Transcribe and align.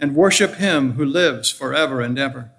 and 0.00 0.14
worship 0.14 0.54
him 0.54 0.92
who 0.92 1.04
lives 1.04 1.50
forever 1.50 2.00
and 2.00 2.18
ever. 2.18 2.50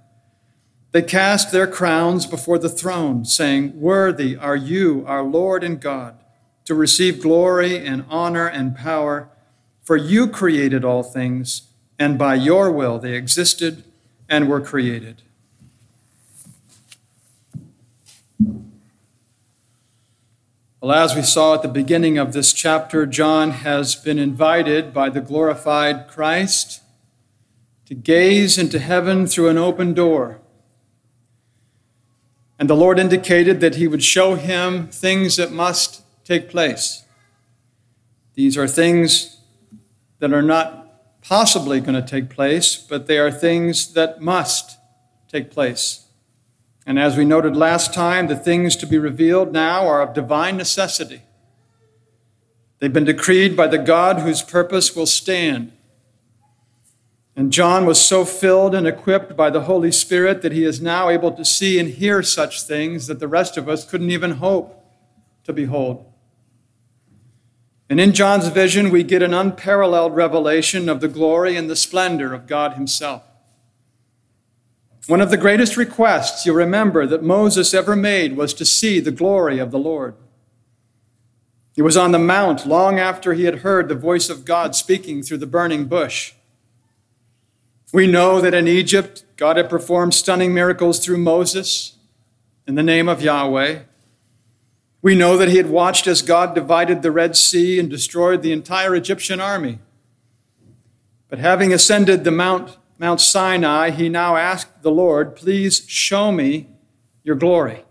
They 0.92 1.02
cast 1.04 1.52
their 1.52 1.68
crowns 1.68 2.26
before 2.26 2.58
the 2.58 2.70
throne, 2.70 3.24
saying, 3.24 3.80
Worthy 3.80 4.36
are 4.36 4.56
you, 4.56 5.04
our 5.06 5.24
Lord 5.24 5.64
and 5.64 5.80
God, 5.80 6.20
to 6.66 6.74
receive 6.74 7.22
glory 7.22 7.86
and 7.86 8.06
honor 8.10 8.48
and 8.48 8.76
power, 8.76 9.30
for 9.84 9.96
you 9.96 10.28
created 10.28 10.84
all 10.84 11.04
things, 11.04 11.64
and 12.00 12.18
by 12.18 12.36
your 12.36 12.72
will 12.72 12.98
they 12.98 13.14
existed 13.14 13.84
and 14.28 14.50
were 14.50 14.62
created. 14.62 15.22
Well, 20.82 20.94
as 20.94 21.14
we 21.14 21.24
saw 21.24 21.56
at 21.56 21.62
the 21.62 21.68
beginning 21.68 22.18
of 22.18 22.32
this 22.32 22.54
chapter, 22.54 23.06
John 23.06 23.52
has 23.52 23.96
been 23.96 24.18
invited 24.18 24.94
by 24.94 25.10
the 25.10 25.20
glorified 25.20 26.08
Christ 26.08 26.79
to 27.90 27.96
gaze 27.96 28.58
into 28.58 28.80
heaven 28.80 29.28
through 29.28 29.50
an 29.50 29.58
open 29.58 29.94
door 29.94 30.40
and 32.60 32.70
the 32.70 32.76
Lord 32.76 33.00
indicated 33.00 33.62
that 33.62 33.76
He 33.76 33.88
would 33.88 34.04
show 34.04 34.36
him 34.36 34.88
things 34.88 35.38
that 35.38 35.52
must 35.52 36.04
take 36.26 36.50
place. 36.50 37.06
These 38.34 38.58
are 38.58 38.68
things 38.68 39.38
that 40.20 40.34
are 40.34 40.42
not 40.42 41.22
possibly 41.22 41.80
going 41.80 41.96
to 41.96 42.08
take 42.08 42.30
place, 42.30 42.76
but 42.76 43.08
they 43.08 43.18
are 43.18 43.32
things 43.32 43.94
that 43.94 44.22
must 44.22 44.78
take 45.30 45.50
place. 45.50 46.06
And 46.86 47.00
as 47.00 47.16
we 47.16 47.24
noted 47.24 47.56
last 47.56 47.94
time, 47.94 48.28
the 48.28 48.36
things 48.36 48.76
to 48.78 48.86
be 48.86 48.98
revealed 48.98 49.54
now 49.54 49.88
are 49.88 50.02
of 50.02 50.14
divine 50.14 50.58
necessity. 50.58 51.22
They've 52.80 52.92
been 52.92 53.06
decreed 53.06 53.56
by 53.56 53.68
the 53.68 53.78
God 53.78 54.20
whose 54.20 54.42
purpose 54.42 54.96
will 54.96 55.06
stand 55.06 55.72
and 57.40 57.54
John 57.54 57.86
was 57.86 58.02
so 58.02 58.26
filled 58.26 58.76
and 58.76 58.86
equipped 58.86 59.38
by 59.38 59.50
the 59.50 59.62
Holy 59.62 59.94
Spirit 59.94 60.42
that 60.42 60.52
he 60.52 60.66
is 60.66 60.82
now 60.82 61.08
able 61.08 61.32
to 61.32 61.46
see 61.46 61.80
and 61.80 61.88
hear 61.88 62.22
such 62.22 62.64
things 62.64 63.08
that 63.08 63.20
the 63.20 63.30
rest 63.30 63.56
of 63.56 63.70
us 63.70 63.90
couldn't 63.90 64.12
even 64.12 64.32
hope 64.32 64.84
to 65.46 65.54
behold. 65.54 66.06
And 67.90 67.98
in 67.98 68.12
John's 68.12 68.50
vision, 68.50 68.90
we 68.90 69.04
get 69.04 69.24
an 69.24 69.34
unparalleled 69.34 70.18
revelation 70.18 70.90
of 70.90 71.00
the 71.00 71.08
glory 71.08 71.56
and 71.56 71.70
the 71.70 71.78
splendor 71.78 72.34
of 72.34 72.46
God 72.46 72.74
Himself. 72.74 73.24
One 75.08 75.22
of 75.22 75.32
the 75.32 75.38
greatest 75.38 75.78
requests 75.78 76.46
you 76.46 76.52
remember 76.52 77.08
that 77.08 77.24
Moses 77.24 77.74
ever 77.74 77.96
made 77.96 78.36
was 78.36 78.54
to 78.56 78.66
see 78.66 79.00
the 79.00 79.12
glory 79.12 79.60
of 79.60 79.72
the 79.72 79.80
Lord. 79.80 80.14
He 81.74 81.82
was 81.82 81.96
on 81.96 82.12
the 82.12 82.20
mount 82.20 82.66
long 82.66 83.00
after 83.00 83.34
he 83.34 83.46
had 83.46 83.60
heard 83.60 83.88
the 83.88 83.96
voice 83.96 84.30
of 84.30 84.44
God 84.44 84.76
speaking 84.76 85.24
through 85.24 85.38
the 85.38 85.48
burning 85.48 85.86
bush. 85.86 86.34
We 87.92 88.06
know 88.06 88.40
that 88.40 88.54
in 88.54 88.68
Egypt, 88.68 89.24
God 89.36 89.58
had 89.58 89.70
performed 89.70 90.14
stunning 90.14 90.54
miracles 90.54 91.00
through 91.00 91.18
Moses 91.18 91.98
in 92.68 92.76
the 92.76 92.84
name 92.84 93.10
of 93.10 93.22
Yahweh. 93.22 93.80
We 95.02 95.16
know 95.16 95.38
that 95.38 95.48
he 95.48 95.58
had 95.58 95.70
watched 95.70 96.06
as 96.06 96.22
God 96.22 96.54
divided 96.54 97.02
the 97.02 97.12
Red 97.12 97.36
Sea 97.36 97.80
and 97.80 97.90
destroyed 97.90 98.42
the 98.44 98.52
entire 98.52 98.94
Egyptian 98.94 99.40
army. 99.40 99.80
But 101.30 101.40
having 101.40 101.74
ascended 101.74 102.24
the 102.24 102.32
Mount, 102.32 102.78
Mount 103.00 103.22
Sinai, 103.22 103.90
he 103.90 104.08
now 104.08 104.36
asked 104.36 104.84
the 104.84 104.92
Lord, 104.92 105.36
Please 105.36 105.84
show 105.88 106.32
me 106.32 106.68
your 107.24 107.36
glory. 107.36 107.86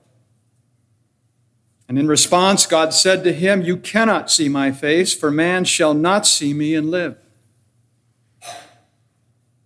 And 1.88 1.98
in 1.98 2.06
response, 2.06 2.66
God 2.66 2.92
said 2.92 3.24
to 3.24 3.32
him, 3.32 3.62
You 3.62 3.76
cannot 3.78 4.30
see 4.30 4.48
my 4.48 4.70
face, 4.70 5.14
for 5.14 5.30
man 5.30 5.64
shall 5.64 5.94
not 5.94 6.26
see 6.26 6.52
me 6.54 6.74
and 6.74 6.90
live 6.90 7.16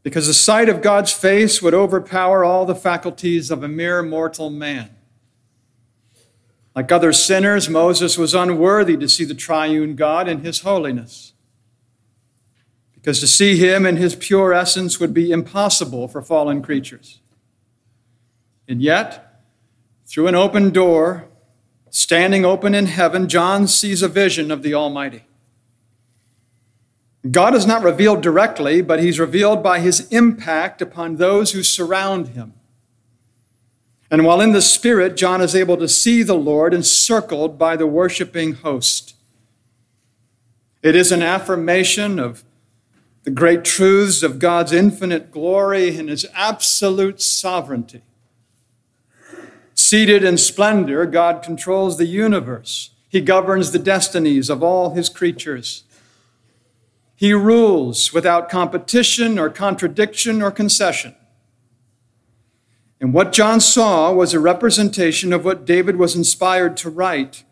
because 0.03 0.27
the 0.27 0.35
sight 0.35 0.69
of 0.69 0.83
God's 0.83 1.13
face 1.13 1.63
would 1.63 1.75
overpower 1.75 2.45
all 2.45 2.67
the 2.67 2.75
faculties 2.75 3.51
of 3.51 3.63
a 3.63 3.69
mere 3.69 4.03
mortal 4.03 4.51
man. 4.51 4.91
Like 6.75 6.91
other 6.91 7.13
sinners, 7.13 7.69
Moses 7.69 8.17
was 8.17 8.35
unworthy 8.35 8.97
to 8.97 9.09
see 9.09 9.25
the 9.25 9.35
triune 9.35 9.95
God 9.95 10.29
in 10.29 10.41
his 10.41 10.61
holiness. 10.61 11.35
Because 12.95 13.21
to 13.21 13.27
see 13.27 13.57
him 13.57 13.85
in 13.85 13.97
his 13.97 14.15
pure 14.15 14.53
essence 14.53 14.99
would 14.99 15.13
be 15.13 15.31
impossible 15.31 16.09
for 16.09 16.23
fallen 16.23 16.63
creatures. 16.63 17.21
And 18.67 18.81
yet, 18.81 19.43
through 20.07 20.29
an 20.29 20.34
open 20.34 20.71
door, 20.71 21.28
standing 21.91 22.45
open 22.45 22.75
in 22.75 22.87
heaven, 22.87 23.28
John 23.28 23.69
sees 23.69 24.03
a 24.03 24.09
vision 24.09 24.51
of 24.51 24.63
the 24.63 24.72
Almighty. 24.72 25.25
God 27.30 27.54
is 27.54 27.66
not 27.66 27.84
revealed 27.84 28.21
directly, 28.21 28.83
but 28.83 29.01
he's 29.01 29.21
revealed 29.21 29.63
by 29.63 29.78
his 29.78 30.09
impact 30.09 30.83
upon 30.83 31.16
those 31.16 31.53
who 31.53 31.63
surround 31.63 32.28
him. 32.28 32.54
And 34.10 34.24
while 34.24 34.41
in 34.41 34.53
the 34.53 34.60
Spirit, 34.60 35.16
John 35.16 35.41
is 35.41 35.54
able 35.54 35.77
to 35.77 35.89
see 35.89 36.22
the 36.22 36.34
Lord 36.34 36.74
encircled 36.74 37.59
by 37.59 37.77
the 37.77 37.86
worshiping 37.86 38.54
host. 38.54 39.15
It 40.83 40.97
is 40.97 41.13
an 41.13 41.22
affirmation 41.22 42.19
of 42.19 42.45
the 43.22 43.30
great 43.30 43.65
truths 43.65 44.24
of 44.24 44.41
God's 44.41 44.72
infinite 44.72 45.30
glory 45.30 45.97
and 45.97 46.09
his 46.09 46.27
absolute 46.34 47.22
sovereignty. 47.22 48.03
Seated 49.74 50.24
in 50.24 50.36
splendor, 50.36 51.07
God 51.07 51.42
controls 51.42 51.98
the 51.98 52.07
universe. 52.07 52.91
He 53.09 53.21
governs 53.21 53.71
the 53.71 53.78
destinies 53.78 54.51
of 54.51 54.63
all 54.63 54.91
his 54.91 55.09
creatures. 55.09 55.84
He 57.22 57.33
rules 57.33 58.13
without 58.13 58.48
competition 58.48 59.39
or 59.39 59.48
contradiction 59.48 60.42
or 60.42 60.51
concession. 60.51 61.15
And 63.01 63.15
what 63.15 63.30
John 63.30 63.60
saw 63.60 64.13
was 64.13 64.34
a 64.34 64.41
representation 64.41 65.33
of 65.33 65.45
what 65.45 65.65
David 65.65 65.95
was 65.95 66.16
inspired 66.16 66.77
to 66.78 66.91
write. 66.91 67.45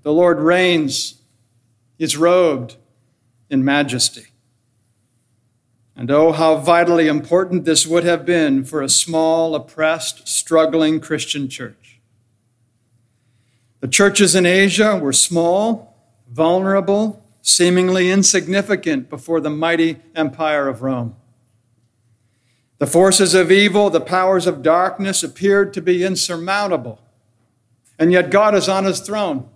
The 0.00 0.14
Lord 0.14 0.38
reigns, 0.38 1.20
he 1.98 2.04
is 2.04 2.16
robed 2.16 2.76
in 3.50 3.66
majesty. 3.66 4.28
And 5.94 6.10
oh, 6.10 6.32
how 6.32 6.56
vitally 6.56 7.06
important 7.06 7.66
this 7.66 7.86
would 7.86 8.04
have 8.04 8.24
been 8.24 8.64
for 8.64 8.80
a 8.80 8.88
small, 8.88 9.54
oppressed, 9.54 10.26
struggling 10.26 11.00
Christian 11.00 11.50
church. 11.50 12.00
The 13.80 13.88
churches 13.88 14.34
in 14.34 14.46
Asia 14.46 14.96
were 14.96 15.12
small, 15.12 15.98
vulnerable, 16.30 17.23
seemingly 17.46 18.10
insignificant 18.10 19.10
before 19.10 19.38
the 19.38 19.50
mighty 19.50 19.98
empire 20.16 20.66
of 20.66 20.80
Rome. 20.80 21.14
The 22.78 22.86
forces 22.86 23.34
of 23.34 23.52
evil, 23.52 23.90
the 23.90 24.00
powers 24.00 24.46
of 24.46 24.62
darkness 24.62 25.22
appeared 25.22 25.74
to 25.74 25.82
be 25.82 26.02
insurmountable. 26.02 27.02
And 27.98 28.10
yet 28.10 28.30
God 28.30 28.54
is 28.54 28.66
on 28.66 28.86
his 28.86 28.98
throne. 29.00 29.46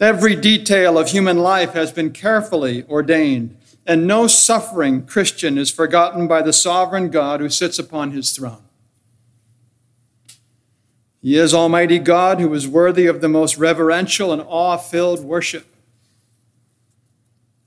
Every 0.00 0.34
detail 0.34 0.98
of 0.98 1.08
human 1.08 1.38
life 1.38 1.72
has 1.74 1.92
been 1.92 2.10
carefully 2.10 2.84
ordained, 2.88 3.56
and 3.86 4.04
no 4.04 4.26
suffering 4.26 5.06
Christian 5.06 5.56
is 5.56 5.70
forgotten 5.70 6.26
by 6.26 6.42
the 6.42 6.52
sovereign 6.52 7.10
God 7.10 7.38
who 7.38 7.48
sits 7.48 7.78
upon 7.78 8.10
his 8.10 8.32
throne. 8.32 8.64
He 11.22 11.36
is 11.36 11.54
Almighty 11.54 12.00
God 12.00 12.40
who 12.40 12.52
is 12.54 12.66
worthy 12.66 13.06
of 13.06 13.20
the 13.20 13.28
most 13.28 13.56
reverential 13.56 14.32
and 14.32 14.42
awe 14.46 14.76
filled 14.76 15.24
worship. 15.24 15.66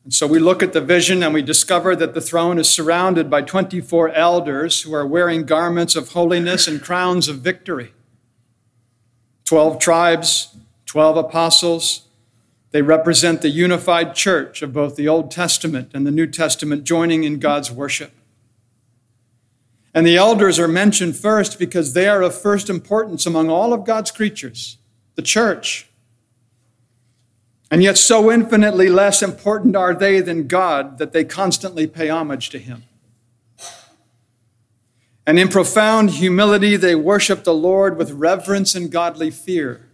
And 0.04 0.14
so 0.14 0.26
we 0.26 0.40
look 0.40 0.64
at 0.64 0.74
the 0.74 0.82
vision 0.82 1.22
and 1.22 1.34
we 1.34 1.42
discover 1.42 1.96
that 1.96 2.14
the 2.14 2.22
throne 2.22 2.58
is 2.58 2.70
surrounded 2.70 3.30
by 3.30 3.44
24 3.44 4.10
elders 4.10 4.82
who 4.82 4.94
are 4.94 5.06
wearing 5.06 5.46
garments 5.46 5.96
of 5.96 6.10
holiness 6.10 6.68
and 6.68 6.82
crowns 6.82 7.28
of 7.28 7.38
victory. 7.40 7.94
12 9.46 9.80
tribes, 9.80 10.56
12 10.86 11.18
apostles. 11.18 12.08
They 12.72 12.82
represent 12.82 13.42
the 13.42 13.50
unified 13.50 14.16
church 14.16 14.62
of 14.62 14.74
both 14.74 14.96
the 14.96 15.08
Old 15.08 15.30
Testament 15.30 15.92
and 15.94 16.08
the 16.08 16.12
New 16.12 16.26
Testament 16.26 16.84
joining 16.84 17.24
in 17.24 17.38
God's 17.38 17.70
worship. 17.70 18.14
And 19.94 20.08
the 20.08 20.16
elders 20.16 20.58
are 20.58 20.70
mentioned 20.70 21.18
first 21.18 21.60
because 21.60 21.94
they 21.94 22.08
are 22.08 22.22
of 22.22 22.34
first 22.34 22.70
importance 22.70 23.26
among 23.26 23.50
all 23.50 23.74
of 23.74 23.86
God's 23.86 24.10
creatures, 24.10 24.78
the 25.16 25.22
church. 25.22 25.90
And 27.72 27.82
yet, 27.82 27.98
so 27.98 28.30
infinitely 28.30 28.90
less 28.90 29.24
important 29.24 29.78
are 29.78 29.96
they 29.96 30.20
than 30.20 30.48
God 30.48 30.98
that 30.98 31.14
they 31.14 31.24
constantly 31.24 31.88
pay 31.88 32.10
homage 32.10 32.50
to 32.50 32.60
Him. 32.60 32.84
And 35.26 35.40
in 35.40 35.48
profound 35.48 36.12
humility, 36.12 36.76
they 36.76 36.96
worship 36.96 37.46
the 37.46 37.54
Lord 37.54 37.98
with 37.98 38.12
reverence 38.12 38.76
and 38.76 38.92
godly 38.92 39.32
fear. 39.32 39.88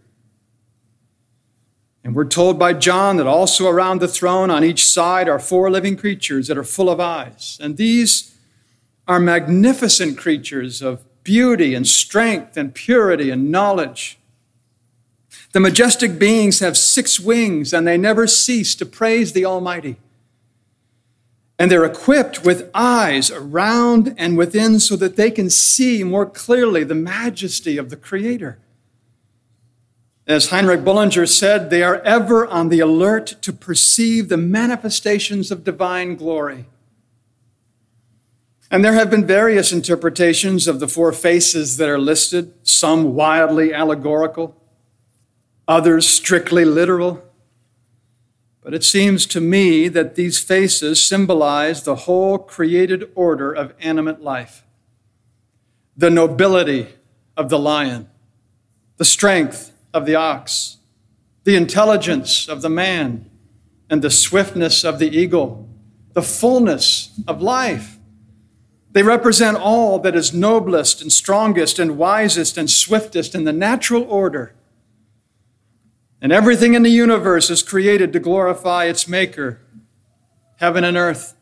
And 2.02 2.16
we're 2.16 2.24
told 2.24 2.58
by 2.58 2.72
John 2.72 3.16
that 3.18 3.26
also 3.26 3.68
around 3.68 4.00
the 4.00 4.08
throne 4.08 4.50
on 4.50 4.64
each 4.64 4.84
side 4.84 5.28
are 5.28 5.38
four 5.38 5.70
living 5.70 5.96
creatures 5.96 6.48
that 6.48 6.58
are 6.58 6.64
full 6.64 6.90
of 6.90 6.98
eyes. 6.98 7.58
And 7.60 7.76
these 7.76 8.36
are 9.06 9.20
magnificent 9.20 10.18
creatures 10.18 10.82
of 10.82 11.04
beauty 11.22 11.74
and 11.74 11.86
strength 11.86 12.56
and 12.56 12.74
purity 12.74 13.30
and 13.30 13.52
knowledge. 13.52 14.17
The 15.52 15.60
majestic 15.60 16.18
beings 16.18 16.60
have 16.60 16.76
six 16.76 17.18
wings 17.18 17.72
and 17.72 17.86
they 17.86 17.96
never 17.96 18.26
cease 18.26 18.74
to 18.76 18.86
praise 18.86 19.32
the 19.32 19.44
Almighty. 19.44 19.96
And 21.58 21.70
they're 21.70 21.84
equipped 21.84 22.44
with 22.44 22.70
eyes 22.74 23.30
around 23.30 24.14
and 24.16 24.36
within 24.36 24.78
so 24.78 24.94
that 24.96 25.16
they 25.16 25.30
can 25.30 25.50
see 25.50 26.04
more 26.04 26.26
clearly 26.26 26.84
the 26.84 26.94
majesty 26.94 27.78
of 27.78 27.90
the 27.90 27.96
Creator. 27.96 28.58
As 30.26 30.50
Heinrich 30.50 30.84
Bullinger 30.84 31.24
said, 31.24 31.70
they 31.70 31.82
are 31.82 32.00
ever 32.02 32.46
on 32.46 32.68
the 32.68 32.80
alert 32.80 33.36
to 33.40 33.52
perceive 33.52 34.28
the 34.28 34.36
manifestations 34.36 35.50
of 35.50 35.64
divine 35.64 36.16
glory. 36.16 36.66
And 38.70 38.84
there 38.84 38.92
have 38.92 39.10
been 39.10 39.26
various 39.26 39.72
interpretations 39.72 40.68
of 40.68 40.78
the 40.78 40.88
four 40.88 41.12
faces 41.12 41.78
that 41.78 41.88
are 41.88 41.98
listed, 41.98 42.52
some 42.62 43.14
wildly 43.14 43.72
allegorical, 43.72 44.54
others 45.68 46.08
strictly 46.08 46.64
literal. 46.64 47.22
But 48.62 48.74
it 48.74 48.82
seems 48.82 49.26
to 49.26 49.40
me 49.40 49.88
that 49.88 50.14
these 50.14 50.38
faces 50.38 51.04
symbolize 51.04 51.82
the 51.82 51.94
whole 51.94 52.38
created 52.38 53.10
order 53.14 53.52
of 53.52 53.74
animate 53.80 54.20
life 54.20 54.64
the 55.96 56.10
nobility 56.10 56.86
of 57.36 57.48
the 57.48 57.58
lion, 57.58 58.08
the 58.98 59.04
strength 59.04 59.72
of 59.92 60.06
the 60.06 60.14
ox, 60.14 60.76
the 61.42 61.56
intelligence 61.56 62.48
of 62.48 62.62
the 62.62 62.70
man, 62.70 63.28
and 63.90 64.00
the 64.00 64.10
swiftness 64.10 64.84
of 64.84 65.00
the 65.00 65.08
eagle, 65.08 65.68
the 66.12 66.22
fullness 66.22 67.20
of 67.26 67.42
life. 67.42 67.98
They 68.92 69.02
represent 69.02 69.56
all 69.56 69.98
that 69.98 70.14
is 70.14 70.32
noblest 70.32 71.02
and 71.02 71.12
strongest 71.12 71.80
and 71.80 71.98
wisest 71.98 72.56
and 72.56 72.70
swiftest 72.70 73.34
in 73.34 73.42
the 73.42 73.52
natural 73.52 74.04
order 74.04 74.54
and 76.20 76.32
everything 76.32 76.74
in 76.74 76.82
the 76.82 76.90
universe 76.90 77.50
is 77.50 77.62
created 77.62 78.12
to 78.12 78.18
glorify 78.18 78.84
its 78.84 79.06
Maker, 79.06 79.60
heaven 80.56 80.84
and 80.84 80.96
earth. 80.96 81.34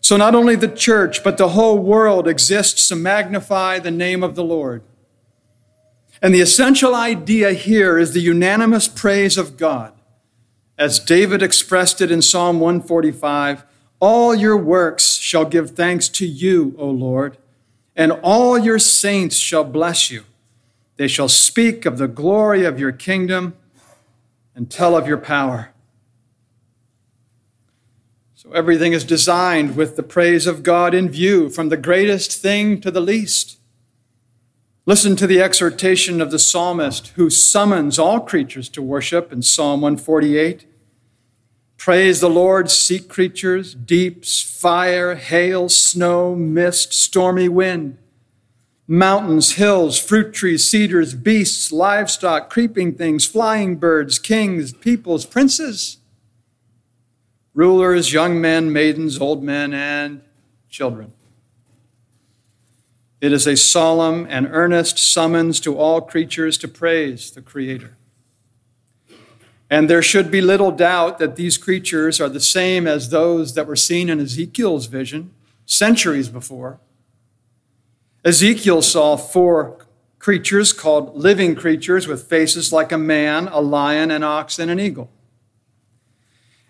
So 0.00 0.16
not 0.16 0.34
only 0.34 0.56
the 0.56 0.68
church, 0.68 1.24
but 1.24 1.38
the 1.38 1.50
whole 1.50 1.78
world 1.78 2.28
exists 2.28 2.88
to 2.88 2.96
magnify 2.96 3.78
the 3.78 3.90
name 3.90 4.22
of 4.22 4.34
the 4.34 4.44
Lord. 4.44 4.82
And 6.20 6.34
the 6.34 6.40
essential 6.40 6.94
idea 6.94 7.52
here 7.52 7.98
is 7.98 8.12
the 8.12 8.20
unanimous 8.20 8.88
praise 8.88 9.38
of 9.38 9.56
God. 9.56 9.92
As 10.76 10.98
David 10.98 11.42
expressed 11.42 12.00
it 12.00 12.10
in 12.10 12.22
Psalm 12.22 12.60
145 12.60 13.64
All 14.00 14.34
your 14.34 14.56
works 14.56 15.16
shall 15.16 15.44
give 15.44 15.72
thanks 15.72 16.08
to 16.10 16.26
you, 16.26 16.74
O 16.78 16.88
Lord, 16.88 17.36
and 17.96 18.12
all 18.12 18.58
your 18.58 18.78
saints 18.78 19.36
shall 19.36 19.64
bless 19.64 20.10
you. 20.10 20.24
They 20.98 21.08
shall 21.08 21.28
speak 21.28 21.86
of 21.86 21.96
the 21.96 22.08
glory 22.08 22.64
of 22.64 22.80
your 22.80 22.90
kingdom 22.90 23.56
and 24.54 24.68
tell 24.68 24.96
of 24.96 25.06
your 25.06 25.16
power. 25.16 25.70
So 28.34 28.50
everything 28.50 28.92
is 28.92 29.04
designed 29.04 29.76
with 29.76 29.94
the 29.94 30.02
praise 30.02 30.48
of 30.48 30.64
God 30.64 30.94
in 30.94 31.08
view, 31.08 31.50
from 31.50 31.68
the 31.68 31.76
greatest 31.76 32.42
thing 32.42 32.80
to 32.80 32.90
the 32.90 33.00
least. 33.00 33.58
Listen 34.86 35.14
to 35.16 35.28
the 35.28 35.40
exhortation 35.40 36.20
of 36.20 36.32
the 36.32 36.38
psalmist 36.38 37.08
who 37.08 37.30
summons 37.30 37.98
all 37.98 38.18
creatures 38.18 38.68
to 38.70 38.82
worship 38.82 39.32
in 39.32 39.42
Psalm 39.42 39.80
148. 39.82 40.66
Praise 41.76 42.20
the 42.20 42.30
Lord, 42.30 42.70
sea 42.70 42.98
creatures, 42.98 43.72
deeps, 43.72 44.42
fire, 44.42 45.14
hail, 45.14 45.68
snow, 45.68 46.34
mist, 46.34 46.92
stormy 46.92 47.48
wind 47.48 47.98
mountains, 48.90 49.52
hills, 49.52 50.00
fruit 50.00 50.32
trees, 50.32 50.68
cedars, 50.68 51.14
beasts, 51.14 51.70
livestock, 51.70 52.48
creeping 52.48 52.94
things, 52.94 53.26
flying 53.26 53.76
birds, 53.76 54.18
kings, 54.18 54.72
peoples, 54.72 55.26
princes, 55.26 55.98
rulers, 57.52 58.14
young 58.14 58.40
men, 58.40 58.72
maidens, 58.72 59.20
old 59.20 59.42
men, 59.42 59.74
and 59.74 60.22
children. 60.70 61.12
It 63.20 63.32
is 63.32 63.46
a 63.46 63.56
solemn 63.56 64.26
and 64.30 64.48
earnest 64.50 64.98
summons 64.98 65.60
to 65.60 65.76
all 65.76 66.00
creatures 66.00 66.56
to 66.58 66.68
praise 66.68 67.30
the 67.30 67.42
Creator. 67.42 67.96
And 69.68 69.90
there 69.90 70.02
should 70.02 70.30
be 70.30 70.40
little 70.40 70.70
doubt 70.70 71.18
that 71.18 71.36
these 71.36 71.58
creatures 71.58 72.22
are 72.22 72.28
the 72.30 72.40
same 72.40 72.86
as 72.86 73.10
those 73.10 73.54
that 73.54 73.66
were 73.66 73.76
seen 73.76 74.08
in 74.08 74.18
Ezekiel's 74.18 74.86
vision 74.86 75.34
centuries 75.66 76.30
before. 76.30 76.80
Ezekiel 78.24 78.82
saw 78.82 79.16
four 79.16 79.86
creatures 80.18 80.72
called 80.72 81.16
living 81.16 81.54
creatures 81.54 82.06
with 82.06 82.28
faces 82.28 82.72
like 82.72 82.92
a 82.92 82.98
man, 82.98 83.48
a 83.48 83.60
lion, 83.60 84.10
an 84.10 84.22
ox, 84.22 84.58
and 84.58 84.70
an 84.70 84.80
eagle. 84.80 85.10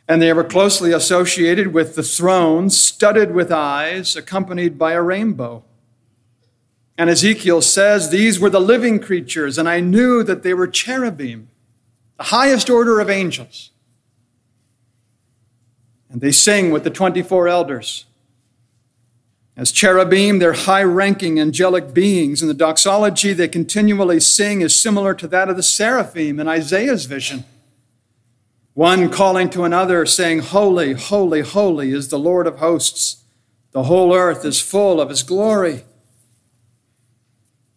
And 0.07 0.23
they 0.23 0.33
were 0.33 0.45
closely 0.45 0.93
associated 0.93 1.75
with 1.75 1.95
the 1.95 2.03
throne, 2.03 2.71
studded 2.71 3.35
with 3.35 3.53
eyes, 3.53 4.17
accompanied 4.17 4.79
by 4.79 4.93
a 4.93 5.03
rainbow. 5.03 5.65
And 6.97 7.09
Ezekiel 7.11 7.63
says, 7.63 8.11
These 8.11 8.41
were 8.41 8.51
the 8.51 8.61
living 8.61 9.01
creatures, 9.01 9.59
and 9.59 9.69
I 9.69 9.81
knew 9.81 10.23
that 10.25 10.43
they 10.43 10.55
were 10.55 10.67
cherubim, 10.67 11.49
the 12.17 12.25
highest 12.25 12.69
order 12.69 13.01
of 13.01 13.11
angels. 13.11 13.71
And 16.11 16.21
they 16.21 16.33
sing 16.33 16.71
with 16.71 16.85
the 16.85 16.91
24 16.91 17.49
elders. 17.49 18.07
As 19.59 19.73
cherubim, 19.73 20.39
they're 20.39 20.53
high 20.53 20.85
ranking 20.85 21.41
angelic 21.41 21.93
beings, 21.93 22.41
and 22.41 22.49
the 22.49 22.55
doxology 22.55 23.33
they 23.33 23.49
continually 23.49 24.21
sing 24.21 24.61
is 24.61 24.81
similar 24.81 25.15
to 25.15 25.27
that 25.27 25.49
of 25.49 25.57
the 25.57 25.65
seraphim 25.65 26.39
in 26.39 26.47
Isaiah's 26.47 27.07
vision. 27.07 27.45
One 28.75 29.11
calling 29.11 29.51
to 29.51 29.65
another, 29.65 30.07
saying, 30.07 30.39
Holy, 30.39 30.93
holy, 30.93 31.41
holy 31.41 31.91
is 31.91 32.07
the 32.07 32.21
Lord 32.21 32.47
of 32.47 32.61
hosts. 32.61 33.25
The 33.73 33.83
whole 33.83 34.15
earth 34.15 34.45
is 34.45 34.61
full 34.61 35.01
of 35.01 35.09
his 35.09 35.25
glory. 35.25 35.83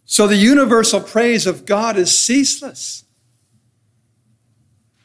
So 0.06 0.28
the 0.28 0.36
universal 0.36 1.02
praise 1.02 1.48
of 1.48 1.66
God 1.66 1.98
is 1.98 2.16
ceaseless. 2.16 3.06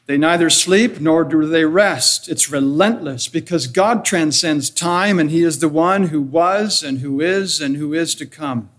They 0.07 0.17
neither 0.17 0.49
sleep 0.49 1.01
nor 1.01 1.25
do 1.25 1.45
they 1.45 1.65
rest. 1.65 2.29
It's 2.29 2.49
relentless 2.49 3.27
because 3.27 3.67
God 3.67 4.05
transcends 4.05 4.69
time 4.69 5.19
and 5.19 5.29
He 5.29 5.43
is 5.43 5.59
the 5.59 5.69
one 5.69 6.03
who 6.03 6.21
was 6.21 6.81
and 6.81 6.99
who 6.99 7.19
is 7.19 7.59
and 7.59 7.75
who 7.75 7.93
is 7.93 8.15
to 8.15 8.25
come. 8.25 8.69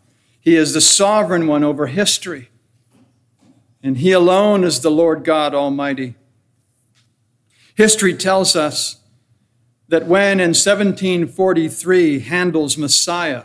He 0.40 0.56
is 0.56 0.72
the 0.72 0.80
sovereign 0.80 1.46
one 1.46 1.62
over 1.62 1.86
history. 1.86 2.48
And 3.82 3.98
He 3.98 4.10
alone 4.12 4.64
is 4.64 4.80
the 4.80 4.90
Lord 4.90 5.22
God 5.22 5.54
Almighty. 5.54 6.14
History 7.74 8.14
tells 8.14 8.56
us 8.56 8.96
that 9.88 10.06
when 10.06 10.40
in 10.40 10.50
1743 10.50 12.20
Handel's 12.20 12.78
Messiah 12.78 13.44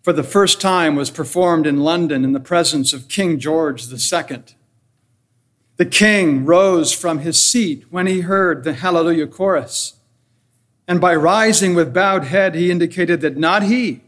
for 0.00 0.14
the 0.14 0.22
first 0.22 0.58
time 0.58 0.96
was 0.96 1.10
performed 1.10 1.66
in 1.66 1.80
London 1.80 2.24
in 2.24 2.32
the 2.32 2.40
presence 2.40 2.94
of 2.94 3.08
King 3.08 3.38
George 3.38 3.92
II, 3.92 4.42
the 5.76 5.86
king 5.86 6.44
rose 6.44 6.92
from 6.92 7.18
his 7.18 7.42
seat 7.42 7.84
when 7.90 8.06
he 8.06 8.20
heard 8.20 8.64
the 8.64 8.74
Hallelujah 8.74 9.26
chorus. 9.26 9.94
And 10.88 11.00
by 11.00 11.14
rising 11.14 11.74
with 11.74 11.92
bowed 11.92 12.24
head, 12.24 12.54
he 12.54 12.70
indicated 12.70 13.20
that 13.20 13.36
not 13.36 13.64
he, 13.64 14.00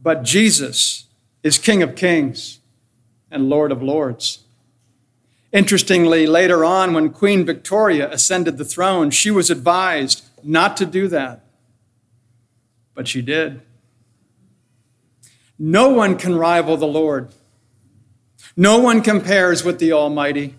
but 0.00 0.22
Jesus 0.22 1.06
is 1.42 1.58
King 1.58 1.82
of 1.82 1.96
kings 1.96 2.60
and 3.30 3.48
Lord 3.48 3.72
of 3.72 3.82
lords. 3.82 4.40
Interestingly, 5.52 6.26
later 6.26 6.64
on, 6.64 6.94
when 6.94 7.10
Queen 7.10 7.44
Victoria 7.44 8.10
ascended 8.10 8.56
the 8.56 8.64
throne, 8.64 9.10
she 9.10 9.30
was 9.30 9.50
advised 9.50 10.24
not 10.42 10.76
to 10.78 10.86
do 10.86 11.08
that. 11.08 11.44
But 12.94 13.08
she 13.08 13.20
did. 13.20 13.60
No 15.58 15.90
one 15.90 16.16
can 16.16 16.36
rival 16.36 16.76
the 16.76 16.86
Lord. 16.86 17.28
No 18.56 18.78
one 18.78 19.02
compares 19.02 19.64
with 19.64 19.78
the 19.78 19.92
Almighty. 19.92 20.54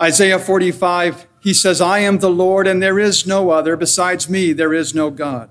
Isaiah 0.00 0.38
45, 0.38 1.26
he 1.40 1.52
says, 1.52 1.80
I 1.80 1.98
am 2.00 2.18
the 2.18 2.30
Lord 2.30 2.66
and 2.66 2.82
there 2.82 2.98
is 2.98 3.26
no 3.26 3.50
other. 3.50 3.76
Besides 3.76 4.28
me, 4.28 4.52
there 4.52 4.72
is 4.72 4.94
no 4.94 5.10
God. 5.10 5.50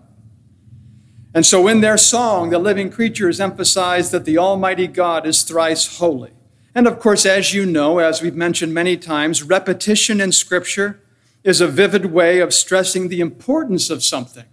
And 1.33 1.45
so 1.45 1.67
in 1.67 1.81
their 1.81 1.97
song, 1.97 2.49
the 2.49 2.57
living 2.57 2.89
creatures 2.89 3.39
emphasize 3.39 4.09
that 4.11 4.25
the 4.25 4.37
Almighty 4.37 4.87
God 4.87 5.27
is 5.27 5.43
thrice 5.43 5.97
holy. 5.97 6.31
And 6.73 6.87
of 6.87 6.99
course, 6.99 7.25
as 7.25 7.53
you 7.53 7.65
know, 7.65 7.99
as 7.99 8.21
we've 8.21 8.35
mentioned 8.35 8.73
many 8.73 8.97
times, 8.97 9.43
repetition 9.43 10.19
in 10.19 10.31
Scripture 10.31 10.99
is 11.43 11.61
a 11.61 11.67
vivid 11.67 12.07
way 12.07 12.39
of 12.39 12.53
stressing 12.53 13.09
the 13.09 13.21
importance 13.21 13.89
of 13.89 14.03
something. 14.03 14.45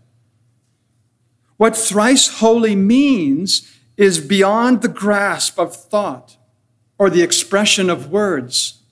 What 1.56 1.76
thrice 1.76 2.38
holy 2.38 2.76
means 2.76 3.72
is 3.96 4.20
beyond 4.20 4.82
the 4.82 4.88
grasp 4.88 5.58
of 5.58 5.74
thought 5.74 6.36
or 6.98 7.08
the 7.08 7.22
expression 7.22 7.88
of 7.88 8.10
words. 8.10 8.82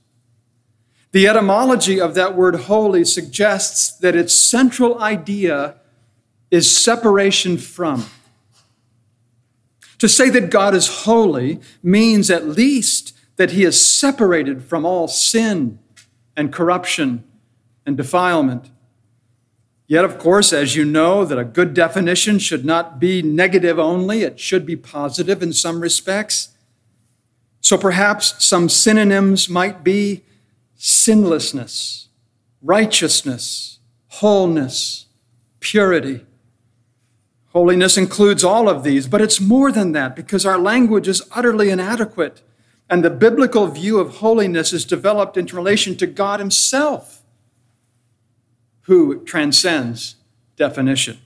The 1.14 1.28
etymology 1.28 2.00
of 2.00 2.16
that 2.16 2.34
word 2.34 2.56
holy 2.62 3.04
suggests 3.04 3.92
that 3.98 4.16
its 4.16 4.34
central 4.34 5.00
idea 5.00 5.76
is 6.50 6.68
separation 6.76 7.56
from. 7.56 8.06
To 10.00 10.08
say 10.08 10.28
that 10.30 10.50
God 10.50 10.74
is 10.74 11.04
holy 11.04 11.60
means 11.84 12.32
at 12.32 12.48
least 12.48 13.16
that 13.36 13.52
he 13.52 13.62
is 13.62 13.80
separated 13.80 14.64
from 14.64 14.84
all 14.84 15.06
sin 15.06 15.78
and 16.36 16.52
corruption 16.52 17.22
and 17.86 17.96
defilement. 17.96 18.70
Yet, 19.86 20.04
of 20.04 20.18
course, 20.18 20.52
as 20.52 20.74
you 20.74 20.84
know, 20.84 21.24
that 21.24 21.38
a 21.38 21.44
good 21.44 21.74
definition 21.74 22.40
should 22.40 22.64
not 22.64 22.98
be 22.98 23.22
negative 23.22 23.78
only, 23.78 24.22
it 24.22 24.40
should 24.40 24.66
be 24.66 24.74
positive 24.74 25.44
in 25.44 25.52
some 25.52 25.80
respects. 25.80 26.56
So 27.60 27.78
perhaps 27.78 28.44
some 28.44 28.68
synonyms 28.68 29.48
might 29.48 29.84
be 29.84 30.24
sinlessness, 30.76 32.08
righteousness, 32.62 33.78
wholeness, 34.08 35.06
purity. 35.60 36.24
Holiness 37.48 37.96
includes 37.96 38.42
all 38.42 38.68
of 38.68 38.82
these, 38.82 39.06
but 39.06 39.20
it's 39.20 39.40
more 39.40 39.70
than 39.70 39.92
that 39.92 40.16
because 40.16 40.44
our 40.44 40.58
language 40.58 41.08
is 41.08 41.22
utterly 41.32 41.70
inadequate. 41.70 42.42
And 42.90 43.04
the 43.04 43.10
biblical 43.10 43.66
view 43.68 43.98
of 43.98 44.16
holiness 44.16 44.72
is 44.72 44.84
developed 44.84 45.36
in 45.36 45.46
relation 45.46 45.96
to 45.96 46.06
God 46.06 46.40
Himself, 46.40 47.22
who 48.82 49.24
transcends 49.24 50.16
definition. 50.56 51.18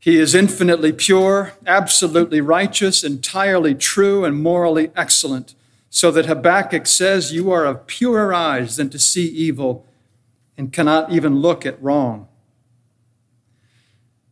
He 0.00 0.18
is 0.18 0.34
infinitely 0.34 0.92
pure, 0.92 1.52
absolutely 1.66 2.40
righteous, 2.40 3.04
entirely 3.04 3.74
true, 3.74 4.24
and 4.24 4.42
morally 4.42 4.90
excellent 4.96 5.54
so 5.90 6.12
that 6.12 6.26
Habakkuk 6.26 6.86
says, 6.86 7.32
You 7.32 7.50
are 7.50 7.66
of 7.66 7.86
purer 7.86 8.32
eyes 8.32 8.76
than 8.76 8.88
to 8.90 8.98
see 8.98 9.26
evil 9.26 9.84
and 10.56 10.72
cannot 10.72 11.12
even 11.12 11.40
look 11.40 11.66
at 11.66 11.82
wrong. 11.82 12.28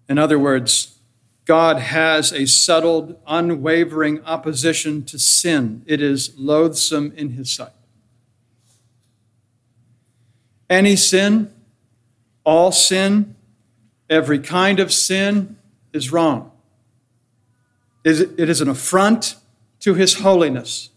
In 0.08 0.18
other 0.18 0.38
words, 0.38 0.98
God 1.44 1.78
has 1.78 2.32
a 2.32 2.46
settled, 2.46 3.18
unwavering 3.26 4.24
opposition 4.24 5.04
to 5.06 5.18
sin. 5.18 5.82
It 5.86 6.00
is 6.00 6.32
loathsome 6.38 7.12
in 7.16 7.30
his 7.30 7.50
sight. 7.50 7.72
Any 10.70 10.96
sin, 10.96 11.52
all 12.44 12.70
sin, 12.70 13.34
every 14.08 14.38
kind 14.38 14.78
of 14.78 14.92
sin 14.92 15.56
is 15.92 16.12
wrong. 16.12 16.52
It 18.04 18.48
is 18.48 18.60
an 18.60 18.68
affront 18.68 19.36
to 19.80 19.94
his 19.94 20.20
holiness. 20.20 20.90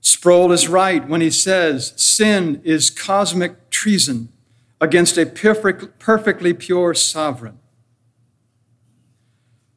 Sproul 0.00 0.52
is 0.52 0.68
right 0.68 1.06
when 1.06 1.20
he 1.20 1.30
says 1.30 1.92
sin 1.96 2.60
is 2.64 2.90
cosmic 2.90 3.70
treason 3.70 4.30
against 4.80 5.18
a 5.18 5.26
perfect, 5.26 5.98
perfectly 5.98 6.54
pure 6.54 6.94
sovereign. 6.94 7.58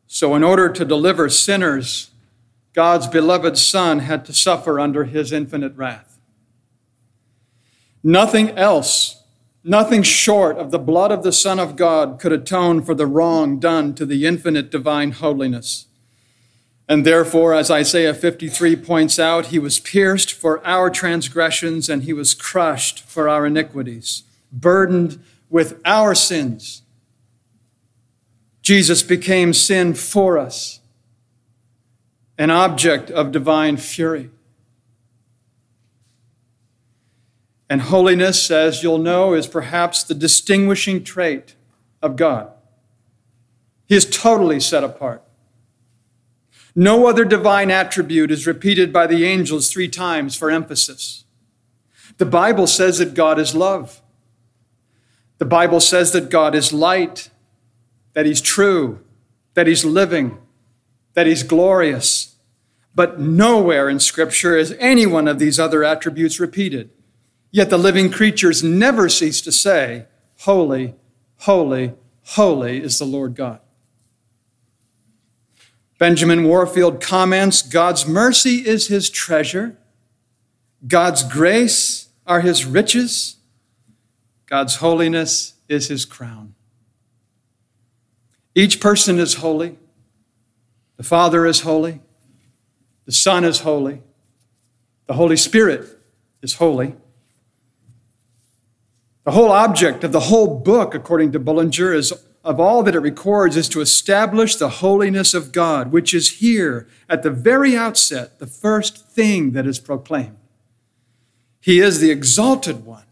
So, 0.07 0.35
in 0.35 0.43
order 0.43 0.69
to 0.69 0.85
deliver 0.85 1.27
sinners, 1.27 2.11
God's 2.73 3.07
beloved 3.07 3.57
Son 3.57 3.99
had 3.99 4.25
to 4.25 4.33
suffer 4.33 4.79
under 4.79 5.03
his 5.03 5.31
infinite 5.31 5.75
wrath. 5.75 6.19
Nothing 8.03 8.51
else, 8.51 9.23
nothing 9.63 10.03
short 10.03 10.57
of 10.57 10.71
the 10.71 10.79
blood 10.79 11.11
of 11.11 11.23
the 11.23 11.31
Son 11.31 11.59
of 11.59 11.75
God 11.75 12.19
could 12.19 12.31
atone 12.31 12.81
for 12.81 12.93
the 12.93 13.07
wrong 13.07 13.59
done 13.59 13.93
to 13.95 14.05
the 14.05 14.25
infinite 14.25 14.69
divine 14.69 15.11
holiness. 15.11 15.87
And 16.87 17.05
therefore, 17.05 17.53
as 17.53 17.71
Isaiah 17.71 18.13
53 18.13 18.75
points 18.77 19.17
out, 19.17 19.47
he 19.47 19.59
was 19.59 19.79
pierced 19.79 20.33
for 20.33 20.65
our 20.65 20.89
transgressions 20.89 21.89
and 21.89 22.03
he 22.03 22.13
was 22.13 22.33
crushed 22.33 22.99
for 23.03 23.29
our 23.29 23.45
iniquities, 23.45 24.23
burdened 24.51 25.23
with 25.49 25.79
our 25.85 26.13
sins. 26.13 26.81
Jesus 28.61 29.01
became 29.01 29.53
sin 29.53 29.93
for 29.93 30.37
us, 30.37 30.79
an 32.37 32.49
object 32.49 33.09
of 33.11 33.31
divine 33.31 33.77
fury. 33.77 34.29
And 37.69 37.81
holiness, 37.81 38.51
as 38.51 38.83
you'll 38.83 38.99
know, 38.99 39.33
is 39.33 39.47
perhaps 39.47 40.03
the 40.03 40.13
distinguishing 40.13 41.03
trait 41.03 41.55
of 42.01 42.15
God. 42.15 42.51
He 43.85 43.95
is 43.95 44.09
totally 44.09 44.59
set 44.59 44.83
apart. 44.83 45.23
No 46.75 47.07
other 47.07 47.23
divine 47.23 47.69
attribute 47.69 48.31
is 48.31 48.47
repeated 48.47 48.91
by 48.91 49.05
the 49.05 49.25
angels 49.25 49.71
three 49.71 49.87
times 49.87 50.35
for 50.35 50.49
emphasis. 50.49 51.23
The 52.17 52.25
Bible 52.25 52.67
says 52.67 52.97
that 52.97 53.13
God 53.13 53.39
is 53.39 53.55
love. 53.55 54.01
The 55.37 55.45
Bible 55.45 55.79
says 55.79 56.11
that 56.13 56.29
God 56.29 56.55
is 56.55 56.73
light, 56.73 57.29
that 58.13 58.25
He's 58.25 58.41
true, 58.41 58.99
that 59.53 59.67
He's 59.67 59.85
living, 59.85 60.37
that 61.13 61.27
He's 61.27 61.43
glorious. 61.43 62.35
But 62.95 63.19
nowhere 63.19 63.89
in 63.89 63.99
Scripture 63.99 64.55
is 64.55 64.75
any 64.79 65.05
one 65.05 65.27
of 65.27 65.39
these 65.39 65.59
other 65.59 65.83
attributes 65.83 66.39
repeated. 66.39 66.89
Yet 67.51 67.69
the 67.69 67.77
living 67.77 68.09
creatures 68.09 68.63
never 68.63 69.09
cease 69.09 69.41
to 69.41 69.51
say, 69.51 70.07
Holy, 70.39 70.95
holy, 71.37 71.93
holy 72.23 72.81
is 72.81 72.97
the 72.97 73.05
Lord 73.05 73.35
God. 73.35 73.59
Benjamin 75.97 76.43
Warfield 76.43 77.01
comments 77.01 77.61
God's 77.61 78.07
mercy 78.07 78.67
is 78.67 78.87
his 78.87 79.09
treasure, 79.09 79.77
God's 80.87 81.23
grace 81.23 82.09
are 82.25 82.41
his 82.41 82.65
riches, 82.65 83.37
God's 84.45 84.77
holiness 84.77 85.53
is 85.69 85.87
his 85.87 86.05
crown. 86.05 86.55
Each 88.55 88.79
person 88.79 89.19
is 89.19 89.35
holy. 89.35 89.77
The 90.97 91.03
Father 91.03 91.45
is 91.45 91.61
holy. 91.61 92.01
The 93.05 93.11
Son 93.11 93.43
is 93.43 93.61
holy. 93.61 94.01
The 95.07 95.13
Holy 95.13 95.37
Spirit 95.37 95.87
is 96.41 96.55
holy. 96.55 96.95
The 99.23 99.31
whole 99.31 99.51
object 99.51 100.03
of 100.03 100.11
the 100.11 100.19
whole 100.19 100.59
book, 100.59 100.93
according 100.93 101.31
to 101.31 101.39
Bullinger, 101.39 101.93
is 101.93 102.13
of 102.43 102.59
all 102.59 102.83
that 102.83 102.95
it 102.95 102.99
records 102.99 103.55
is 103.55 103.69
to 103.69 103.79
establish 103.79 104.55
the 104.55 104.69
holiness 104.69 105.33
of 105.33 105.51
God, 105.51 105.91
which 105.91 106.13
is 106.13 106.39
here 106.39 106.87
at 107.09 107.23
the 107.23 107.31
very 107.31 107.75
outset, 107.75 108.39
the 108.39 108.47
first 108.47 109.07
thing 109.07 109.51
that 109.51 109.65
is 109.65 109.79
proclaimed. 109.79 110.37
He 111.61 111.79
is 111.79 111.99
the 111.99 112.11
exalted 112.11 112.85
one, 112.85 113.05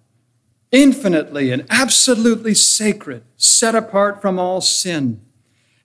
infinitely 0.72 1.52
and 1.52 1.66
absolutely 1.70 2.54
sacred, 2.54 3.24
set 3.38 3.74
apart 3.74 4.22
from 4.22 4.38
all 4.38 4.60
sin. 4.60 5.22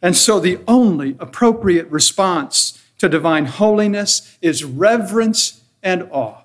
And 0.03 0.17
so 0.17 0.41
the 0.41 0.59
only 0.67 1.17
appropriate 1.21 1.89
response 1.89 2.83
to 2.99 3.09
divine 3.09 3.47
holiness 3.47 4.37
is 4.43 4.65
reverence 4.65 5.63
and 5.83 6.09
awe. 6.11 6.43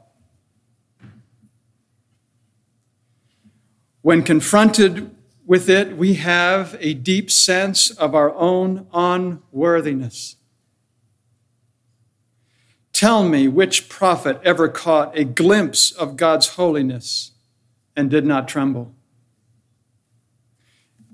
When 4.04 4.22
confronted 4.22 5.16
with 5.52 5.70
it, 5.70 5.98
we 5.98 6.14
have 6.14 6.78
a 6.80 6.94
deep 6.94 7.30
sense 7.30 7.92
of 7.92 8.16
our 8.16 8.34
own 8.36 8.88
unworthiness. 8.94 10.38
Tell 12.94 13.28
me 13.28 13.50
which 13.50 13.90
prophet 13.90 14.40
ever 14.46 14.70
caught 14.70 15.12
a 15.14 15.26
glimpse 15.26 15.92
of 15.92 16.16
God's 16.16 16.56
holiness 16.56 17.32
and 17.98 18.10
did 18.10 18.26
not 18.26 18.48
tremble. 18.48 18.94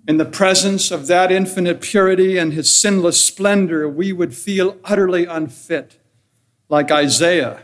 In 0.08 0.18
the 0.18 0.24
presence 0.24 0.92
of 0.92 1.08
that 1.08 1.32
infinite 1.32 1.82
purity 1.82 2.38
and 2.38 2.54
his 2.54 2.72
sinless 2.72 3.20
splendor, 3.20 3.90
we 3.90 4.14
would 4.14 4.36
feel 4.36 4.78
utterly 4.84 5.26
unfit, 5.26 5.98
like 6.70 6.92
Isaiah, 6.92 7.64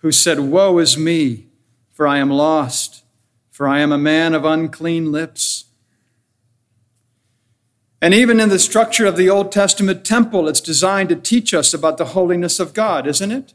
who 0.00 0.12
said, 0.12 0.38
Woe 0.38 0.76
is 0.76 0.98
me, 0.98 1.46
for 1.92 2.06
I 2.06 2.18
am 2.18 2.28
lost 2.28 3.04
for 3.56 3.66
I 3.66 3.80
am 3.80 3.90
a 3.90 3.96
man 3.96 4.34
of 4.34 4.44
unclean 4.44 5.10
lips. 5.10 5.64
And 8.02 8.12
even 8.12 8.38
in 8.38 8.50
the 8.50 8.58
structure 8.58 9.06
of 9.06 9.16
the 9.16 9.30
Old 9.30 9.50
Testament 9.50 10.04
temple, 10.04 10.46
it's 10.46 10.60
designed 10.60 11.08
to 11.08 11.16
teach 11.16 11.54
us 11.54 11.72
about 11.72 11.96
the 11.96 12.12
holiness 12.12 12.60
of 12.60 12.74
God, 12.74 13.06
isn't 13.06 13.32
it? 13.32 13.54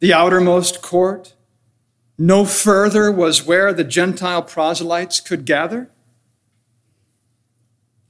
The 0.00 0.12
outermost 0.12 0.82
court, 0.82 1.34
no 2.18 2.44
further 2.44 3.12
was 3.12 3.46
where 3.46 3.72
the 3.72 3.84
Gentile 3.84 4.42
proselytes 4.42 5.20
could 5.20 5.44
gather. 5.44 5.88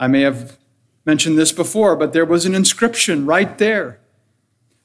I 0.00 0.06
may 0.06 0.22
have 0.22 0.56
mentioned 1.04 1.36
this 1.36 1.52
before, 1.52 1.94
but 1.94 2.14
there 2.14 2.24
was 2.24 2.46
an 2.46 2.54
inscription 2.54 3.26
right 3.26 3.58
there. 3.58 4.00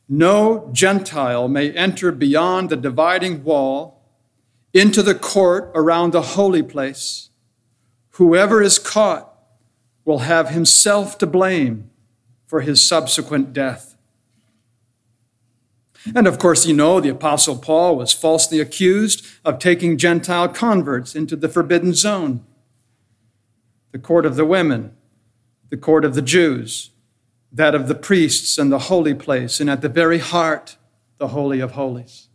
No 0.09 0.69
Gentile 0.73 1.47
may 1.47 1.71
enter 1.71 2.11
beyond 2.11 2.69
the 2.69 2.75
dividing 2.75 3.45
wall 3.45 3.92
into 4.73 5.03
the 5.03 5.15
court 5.15 5.71
around 5.75 6.11
the 6.11 6.21
holy 6.21 6.63
place. 6.63 7.29
Whoever 8.11 8.61
is 8.61 8.79
caught 8.79 9.29
will 10.05 10.19
have 10.19 10.49
himself 10.49 11.17
to 11.19 11.27
blame 11.27 11.89
for 12.45 12.61
his 12.61 12.85
subsequent 12.85 13.53
death. 13.53 13.95
And 16.15 16.27
of 16.27 16.37
course, 16.37 16.65
you 16.65 16.73
know 16.73 16.99
the 16.99 17.09
Apostle 17.09 17.57
Paul 17.57 17.95
was 17.95 18.11
falsely 18.11 18.59
accused 18.59 19.25
of 19.45 19.59
taking 19.59 19.97
Gentile 19.97 20.49
converts 20.49 21.15
into 21.15 21.35
the 21.35 21.49
forbidden 21.49 21.93
zone 21.93 22.45
the 23.91 23.99
court 23.99 24.25
of 24.25 24.35
the 24.35 24.45
women, 24.45 24.91
the 25.69 25.77
court 25.77 26.03
of 26.03 26.15
the 26.15 26.21
Jews, 26.23 26.89
that 27.51 27.75
of 27.75 27.87
the 27.87 27.93
priests 27.93 28.57
and 28.57 28.71
the 28.71 28.79
holy 28.79 29.13
place, 29.13 29.59
and 29.59 29.69
at 29.69 29.81
the 29.81 29.87
very 29.89 30.17
heart, 30.17 30.77
the 31.19 31.27
Holy 31.27 31.59
of 31.59 31.73
Holies. 31.73 32.27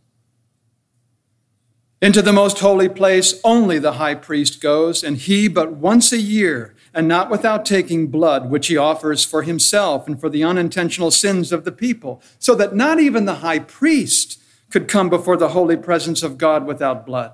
Into 2.01 2.21
the 2.21 2.31
most 2.31 2.59
holy 2.59 2.87
place 2.87 3.39
only 3.43 3.77
the 3.77 3.93
high 3.93 4.15
priest 4.15 4.61
goes, 4.61 5.03
and 5.03 5.17
he 5.17 5.49
but 5.49 5.73
once 5.73 6.13
a 6.13 6.17
year, 6.17 6.75
and 6.93 7.07
not 7.07 7.29
without 7.29 7.65
taking 7.65 8.07
blood, 8.07 8.49
which 8.49 8.67
he 8.67 8.77
offers 8.77 9.25
for 9.25 9.43
himself 9.43 10.07
and 10.07 10.19
for 10.19 10.29
the 10.29 10.43
unintentional 10.43 11.11
sins 11.11 11.51
of 11.51 11.65
the 11.65 11.71
people, 11.71 12.21
so 12.39 12.55
that 12.55 12.75
not 12.75 12.99
even 12.99 13.25
the 13.25 13.35
high 13.35 13.59
priest 13.59 14.41
could 14.69 14.87
come 14.87 15.09
before 15.09 15.37
the 15.37 15.49
holy 15.49 15.75
presence 15.75 16.23
of 16.23 16.37
God 16.37 16.65
without 16.65 17.05
blood. 17.05 17.33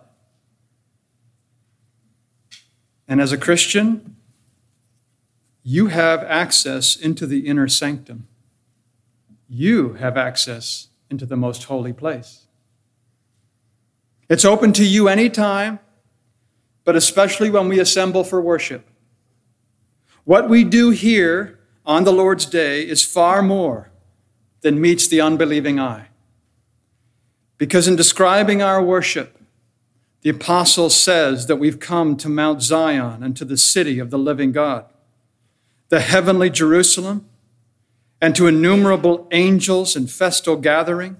And 3.08 3.22
as 3.22 3.32
a 3.32 3.38
Christian, 3.38 4.16
you 5.62 5.88
have 5.88 6.24
access 6.24 6.96
into 6.96 7.28
the 7.28 7.48
inner 7.48 7.68
sanctum. 7.68 8.28
You 9.48 9.94
have 9.94 10.18
access 10.18 10.88
into 11.10 11.26
the 11.26 11.38
most 11.38 11.66
holy 11.66 11.94
place. 11.94 12.45
It's 14.28 14.46
open 14.46 14.74
to 14.74 14.86
you 14.86 15.08
anytime, 15.08 15.80
but 16.84 16.96
especially 16.96 17.50
when 17.50 17.68
we 17.68 17.80
assemble 17.80 18.24
for 18.24 18.42
worship. 18.42 18.88
What 20.24 20.50
we 20.50 20.64
do 20.64 20.90
here 20.90 21.60
on 21.86 22.04
the 22.04 22.12
Lord's 22.12 22.46
Day 22.46 22.82
is 22.82 23.04
far 23.04 23.44
more 23.44 23.92
than 24.62 24.82
meets 24.82 25.08
the 25.08 25.22
unbelieving 25.22 25.80
eye. 25.80 26.08
Because 27.60 27.88
in 27.88 27.96
describing 27.96 28.62
our 28.62 28.84
worship, 28.84 29.40
the 30.22 30.32
apostle 30.32 30.90
says 30.90 31.46
that 31.46 31.58
we've 31.58 31.80
come 31.80 32.18
to 32.18 32.28
Mount 32.28 32.64
Zion 32.64 33.22
and 33.22 33.38
to 33.38 33.46
the 33.46 33.58
city 33.58 34.00
of 34.00 34.10
the 34.10 34.18
living 34.18 34.52
God, 34.52 34.86
the 35.90 36.00
heavenly 36.00 36.50
Jerusalem, 36.50 37.30
and 38.20 38.36
to 38.36 38.48
innumerable 38.48 39.28
angels 39.32 39.96
in 39.96 40.08
festal 40.08 40.56
gathering 40.56 41.18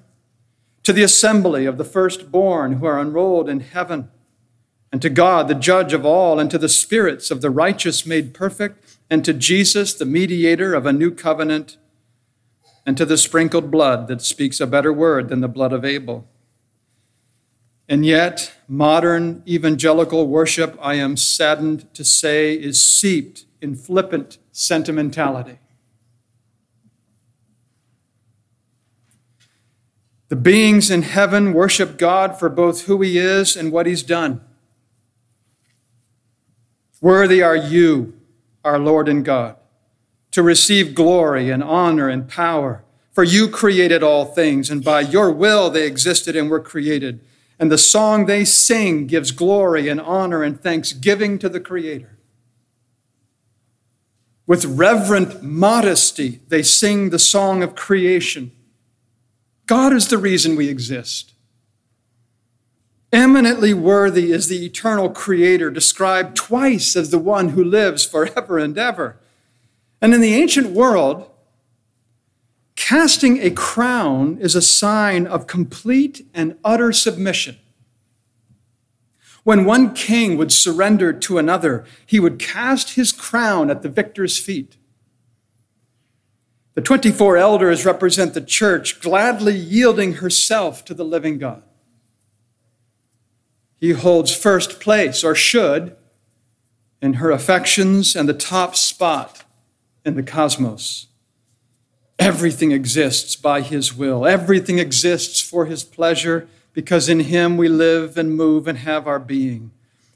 to 0.86 0.94
the 0.94 1.04
assembly 1.04 1.66
of 1.66 1.78
the 1.78 1.84
firstborn 1.84 2.74
who 2.74 2.86
are 2.86 3.02
enrolled 3.02 3.50
in 3.50 3.60
heaven, 3.60 4.10
and 4.92 5.02
to 5.02 5.10
God, 5.10 5.48
the 5.48 5.56
judge 5.56 5.94
of 5.94 6.06
all, 6.06 6.40
and 6.40 6.50
to 6.52 6.58
the 6.58 6.70
spirits 6.70 7.32
of 7.32 7.42
the 7.42 7.50
righteous 7.50 8.06
made 8.06 8.34
perfect, 8.34 8.98
and 9.10 9.26
to 9.26 9.34
Jesus, 9.34 9.94
the 9.94 10.06
mediator 10.06 10.74
of 10.74 10.86
a 10.86 10.94
new 10.94 11.12
covenant, 11.12 11.78
and 12.86 12.96
to 12.98 13.06
the 13.06 13.18
sprinkled 13.18 13.72
blood 13.72 14.08
that 14.08 14.22
speaks 14.22 14.62
a 14.62 14.68
better 14.68 14.94
word 14.94 15.28
than 15.28 15.42
the 15.42 15.48
blood 15.48 15.74
of 15.74 15.84
Abel. 15.84 16.28
And 17.90 18.06
yet, 18.06 18.54
modern 18.68 19.44
evangelical 19.48 20.28
worship, 20.28 20.78
I 20.80 20.96
am 20.96 21.18
saddened 21.18 21.94
to 21.96 22.06
say, 22.06 22.54
is 22.54 22.84
seeped 22.84 23.46
in 23.60 23.76
flippant 23.76 24.38
sentimentality. 24.52 25.58
The 30.28 30.36
beings 30.36 30.90
in 30.90 31.04
heaven 31.04 31.54
worship 31.54 31.98
God 31.98 32.40
for 32.40 32.50
both 32.50 32.86
who 32.86 33.02
He 33.02 33.18
is 33.18 33.56
and 33.56 33.72
what 33.72 33.86
He's 33.86 34.04
done. 34.04 34.42
Worthy 37.00 37.44
are 37.44 37.56
you, 37.56 38.20
our 38.64 38.80
Lord 38.80 39.08
and 39.08 39.24
God, 39.24 39.58
to 40.32 40.42
receive 40.42 40.96
glory 40.96 41.52
and 41.52 41.64
honor 41.64 42.10
and 42.10 42.28
power. 42.28 42.84
For 43.14 43.24
you 43.24 43.48
created 43.48 44.04
all 44.04 44.26
things, 44.26 44.70
and 44.70 44.84
by 44.84 45.02
your 45.02 45.32
will 45.32 45.70
they 45.70 45.86
existed 45.86 46.36
and 46.36 46.50
were 46.50 46.60
created. 46.60 47.22
And 47.60 47.72
the 47.72 47.78
song 47.78 48.26
they 48.26 48.44
sing 48.44 49.08
gives 49.08 49.32
glory 49.32 49.88
and 49.88 50.02
honor 50.02 50.44
and 50.44 50.60
thanksgiving 50.60 51.40
to 51.40 51.48
the 51.48 51.62
Creator. 51.62 52.18
With 54.48 54.66
reverent 54.66 55.42
modesty, 55.42 56.42
they 56.50 56.62
sing 56.62 57.10
the 57.10 57.20
song 57.20 57.64
of 57.64 57.76
creation 57.76 58.52
God 59.66 59.94
is 59.94 60.08
the 60.08 60.18
reason 60.18 60.56
we 60.56 60.70
exist. 60.70 61.34
Eminently 63.12 63.74
worthy 63.74 64.32
is 64.32 64.48
the 64.48 64.66
eternal 64.66 65.10
Creator, 65.10 65.72
described 65.72 66.36
twice 66.36 66.96
as 66.96 67.12
the 67.12 67.20
one 67.20 67.50
who 67.50 67.64
lives 67.64 68.04
forever 68.04 68.58
and 68.58 68.78
ever. 68.78 69.18
And 70.02 70.14
in 70.14 70.22
the 70.22 70.36
ancient 70.36 70.72
world, 70.72 71.30
casting 72.76 73.42
a 73.42 73.52
crown 73.52 74.38
is 74.40 74.54
a 74.54 74.62
sign 74.62 75.26
of 75.26 75.48
complete 75.48 76.28
and 76.34 76.58
utter 76.64 76.92
submission. 76.92 77.58
When 79.44 79.64
one 79.64 79.94
king 79.94 80.38
would 80.38 80.52
surrender 80.52 81.14
to 81.14 81.38
another, 81.38 81.86
he 82.06 82.20
would 82.20 82.40
cast 82.40 82.96
his 82.96 83.12
crown 83.12 83.70
at 83.70 83.82
the 83.82 83.90
victor's 83.90 84.38
feet. 84.38 84.76
The 86.76 86.82
24 86.82 87.38
elders 87.38 87.86
represent 87.86 88.34
the 88.34 88.42
church 88.42 89.00
gladly 89.00 89.56
yielding 89.56 90.16
herself 90.16 90.84
to 90.86 90.94
the 90.94 91.06
living 91.06 91.38
God. 91.38 91.64
He 93.78 93.92
holds 93.92 94.36
first 94.36 94.82
place, 94.82 95.24
or 95.24 95.36
should, 95.36 95.96
in 97.02 97.16
her 97.16 97.32
affections 97.32 98.16
and 98.16 98.28
the 98.28 98.34
top 98.34 98.76
spot 98.76 99.44
in 100.04 100.16
the 100.16 100.24
cosmos. 100.24 101.08
Everything 102.20 102.72
exists 102.72 103.36
by 103.36 103.62
His 103.62 103.94
will, 103.94 104.26
everything 104.26 104.78
exists 104.78 105.40
for 105.42 105.66
His 105.66 105.84
pleasure, 105.84 106.48
because 106.74 107.08
in 107.08 107.22
Him 107.22 107.56
we 107.56 107.70
live 107.70 108.18
and 108.18 108.36
move 108.36 108.68
and 108.68 108.80
have 108.80 109.08
our 109.08 109.20
being. 109.20 109.72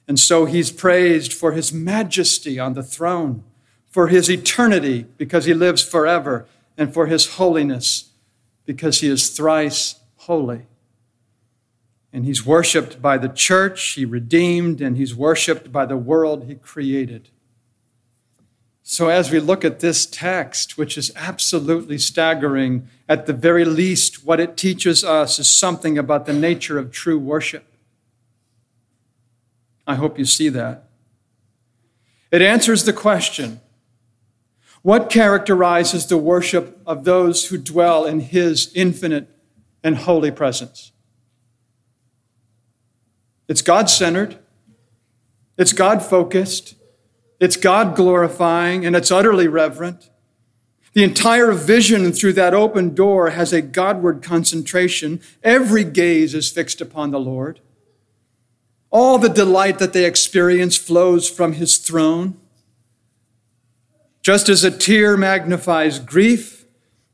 And 0.09 0.19
so 0.19 0.43
He's 0.43 0.71
praised 0.71 1.31
for 1.31 1.53
His 1.53 1.71
majesty 1.71 2.59
on 2.59 2.73
the 2.73 2.83
throne 2.83 3.43
for 3.89 4.07
his 4.07 4.29
eternity, 4.29 5.05
because 5.17 5.45
he 5.45 5.53
lives 5.53 5.81
forever, 5.81 6.45
and 6.77 6.93
for 6.93 7.07
his 7.07 7.35
holiness, 7.35 8.11
because 8.65 9.01
he 9.01 9.07
is 9.07 9.29
thrice 9.29 9.95
holy. 10.17 10.67
And 12.13 12.25
he's 12.25 12.45
worshiped 12.45 13.01
by 13.01 13.17
the 13.17 13.29
church 13.29 13.93
he 13.93 14.05
redeemed, 14.05 14.81
and 14.81 14.95
he's 14.95 15.15
worshiped 15.15 15.71
by 15.71 15.85
the 15.85 15.97
world 15.97 16.45
he 16.45 16.55
created. 16.55 17.29
So, 18.83 19.09
as 19.09 19.29
we 19.29 19.39
look 19.39 19.63
at 19.63 19.81
this 19.81 20.07
text, 20.07 20.75
which 20.75 20.97
is 20.97 21.11
absolutely 21.15 21.99
staggering, 21.99 22.87
at 23.07 23.27
the 23.27 23.33
very 23.33 23.63
least, 23.63 24.25
what 24.25 24.39
it 24.39 24.57
teaches 24.57 25.03
us 25.03 25.37
is 25.37 25.47
something 25.47 25.97
about 25.97 26.25
the 26.25 26.33
nature 26.33 26.79
of 26.79 26.91
true 26.91 27.19
worship. 27.19 27.65
I 29.85 29.93
hope 29.93 30.17
you 30.17 30.25
see 30.25 30.49
that. 30.49 30.85
It 32.31 32.41
answers 32.41 32.83
the 32.83 32.93
question 32.93 33.61
what 34.81 35.09
characterizes 35.09 36.07
the 36.07 36.17
worship 36.17 36.79
of 36.85 37.03
those 37.03 37.47
who 37.47 37.57
dwell 37.57 38.05
in 38.05 38.19
His 38.21 38.71
infinite 38.73 39.29
and 39.83 39.97
holy 39.97 40.31
presence? 40.31 40.91
It's 43.47 43.61
God 43.61 43.89
centered, 43.89 44.37
it's 45.57 45.73
God 45.73 46.03
focused, 46.03 46.75
it's 47.39 47.57
God 47.57 47.95
glorifying, 47.95 48.85
and 48.85 48.95
it's 48.95 49.11
utterly 49.11 49.47
reverent. 49.47 50.09
The 50.93 51.03
entire 51.03 51.51
vision 51.51 52.11
through 52.11 52.33
that 52.33 52.53
open 52.53 52.95
door 52.95 53.31
has 53.31 53.53
a 53.53 53.61
Godward 53.61 54.21
concentration. 54.23 55.21
Every 55.43 55.83
gaze 55.83 56.33
is 56.33 56.51
fixed 56.51 56.81
upon 56.81 57.11
the 57.11 57.19
Lord. 57.19 57.59
All 58.89 59.17
the 59.19 59.29
delight 59.29 59.77
that 59.79 59.93
they 59.93 60.05
experience 60.05 60.77
flows 60.77 61.29
from 61.29 61.53
His 61.53 61.77
throne. 61.77 62.37
Just 64.29 64.47
as 64.47 64.63
a 64.63 64.69
tear 64.69 65.17
magnifies 65.17 65.97
grief, 65.97 66.67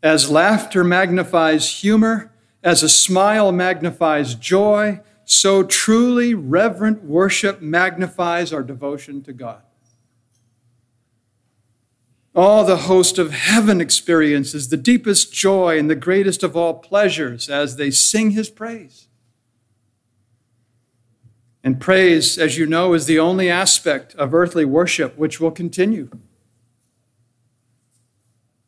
as 0.04 0.30
laughter 0.30 0.84
magnifies 0.84 1.80
humor, 1.80 2.34
as 2.62 2.84
a 2.84 2.90
smile 2.90 3.54
magnifies 3.54 4.36
joy, 4.36 5.00
so 5.24 5.64
truly 5.64 6.34
reverent 6.34 7.06
worship 7.06 7.62
magnifies 7.62 8.52
our 8.52 8.64
devotion 8.64 9.24
to 9.24 9.32
God. 9.32 9.62
All 12.36 12.66
the 12.66 12.76
host 12.92 13.18
of 13.18 13.32
heaven 13.32 13.80
experiences 13.80 14.68
the 14.68 14.76
deepest 14.76 15.32
joy 15.32 15.80
and 15.80 15.90
the 15.90 15.96
greatest 15.96 16.44
of 16.44 16.58
all 16.58 16.74
pleasures 16.74 17.50
as 17.50 17.78
they 17.78 17.92
sing 17.92 18.32
his 18.32 18.50
praise. 18.50 19.08
And 21.64 21.80
praise, 21.80 22.38
as 22.38 22.58
you 22.58 22.66
know, 22.66 22.94
is 22.94 23.06
the 23.06 23.20
only 23.20 23.50
aspect 23.50 24.14
of 24.16 24.34
earthly 24.34 24.66
worship 24.66 25.18
which 25.18 25.40
will 25.40 25.52
continue. 25.52 26.10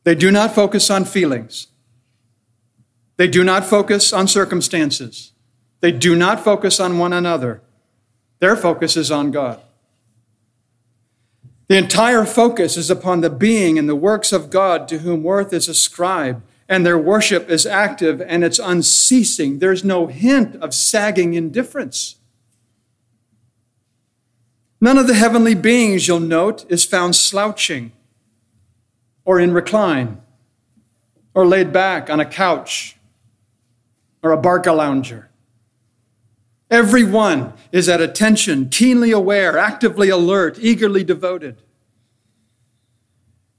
They 0.07 0.15
do 0.15 0.31
not 0.31 0.55
focus 0.55 0.89
on 0.89 1.03
feelings. 1.03 1.67
They 3.17 3.27
do 3.27 3.43
not 3.43 3.65
focus 3.65 4.13
on 4.13 4.29
circumstances. 4.29 5.33
They 5.81 5.91
do 5.91 6.15
not 6.15 6.41
focus 6.41 6.79
on 6.79 6.97
one 6.97 7.11
another. 7.11 7.61
Their 8.39 8.55
focus 8.55 8.95
is 8.95 9.11
on 9.11 9.31
God. 9.31 9.59
The 11.67 11.75
entire 11.75 12.23
focus 12.23 12.77
is 12.77 12.89
upon 12.89 13.19
the 13.19 13.29
being 13.29 13.77
and 13.77 13.89
the 13.89 13.97
works 13.97 14.31
of 14.31 14.49
God 14.49 14.87
to 14.87 14.99
whom 14.99 15.23
worth 15.23 15.51
is 15.51 15.67
ascribed, 15.67 16.41
and 16.69 16.85
their 16.85 16.97
worship 16.97 17.49
is 17.49 17.65
active 17.65 18.21
and 18.21 18.45
it's 18.45 18.59
unceasing. 18.59 19.59
There's 19.59 19.83
no 19.83 20.07
hint 20.07 20.55
of 20.61 20.73
sagging 20.73 21.33
indifference. 21.33 22.15
None 24.79 24.97
of 24.97 25.07
the 25.07 25.15
heavenly 25.15 25.53
beings, 25.53 26.07
you'll 26.07 26.21
note, 26.21 26.65
is 26.69 26.85
found 26.85 27.13
slouching 27.17 27.91
or 29.27 29.41
in 29.41 29.53
recline, 29.53 30.21
or 31.33 31.45
laid 31.45 31.73
back 31.73 32.09
on 32.09 32.17
a 32.17 32.25
couch, 32.25 32.95
or 34.23 34.31
a 34.31 34.37
Barcalounger. 34.37 35.25
Everyone 36.71 37.51
is 37.73 37.89
at 37.89 37.99
attention, 37.99 38.69
keenly 38.69 39.11
aware, 39.11 39.57
actively 39.57 40.07
alert, 40.07 40.57
eagerly 40.61 41.03
devoted. 41.03 41.61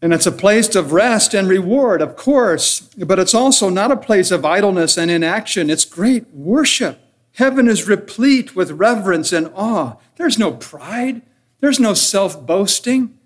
And 0.00 0.14
it's 0.14 0.26
a 0.26 0.33
place 0.33 0.74
of 0.74 0.92
rest 0.92 1.35
and 1.35 1.46
reward, 1.46 2.00
of 2.00 2.16
course, 2.16 2.81
but 2.96 3.18
it's 3.18 3.35
also 3.35 3.68
not 3.68 3.92
a 3.92 3.96
place 3.96 4.31
of 4.31 4.46
idleness 4.46 4.96
and 4.96 5.11
inaction. 5.11 5.68
It's 5.68 5.85
great 5.85 6.31
worship. 6.33 6.98
Heaven 7.35 7.68
is 7.68 7.87
replete 7.87 8.57
with 8.57 8.70
reverence 8.70 9.35
and 9.35 9.52
awe. 9.54 9.96
There's 10.16 10.38
no 10.38 10.52
pride, 10.52 11.20
there's 11.61 11.78
no 11.78 11.92
self 11.92 12.46
boasting. 12.46 13.17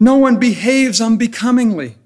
No 0.00 0.16
one 0.16 0.38
behaves 0.38 1.00
unbecomingly. 1.00 1.96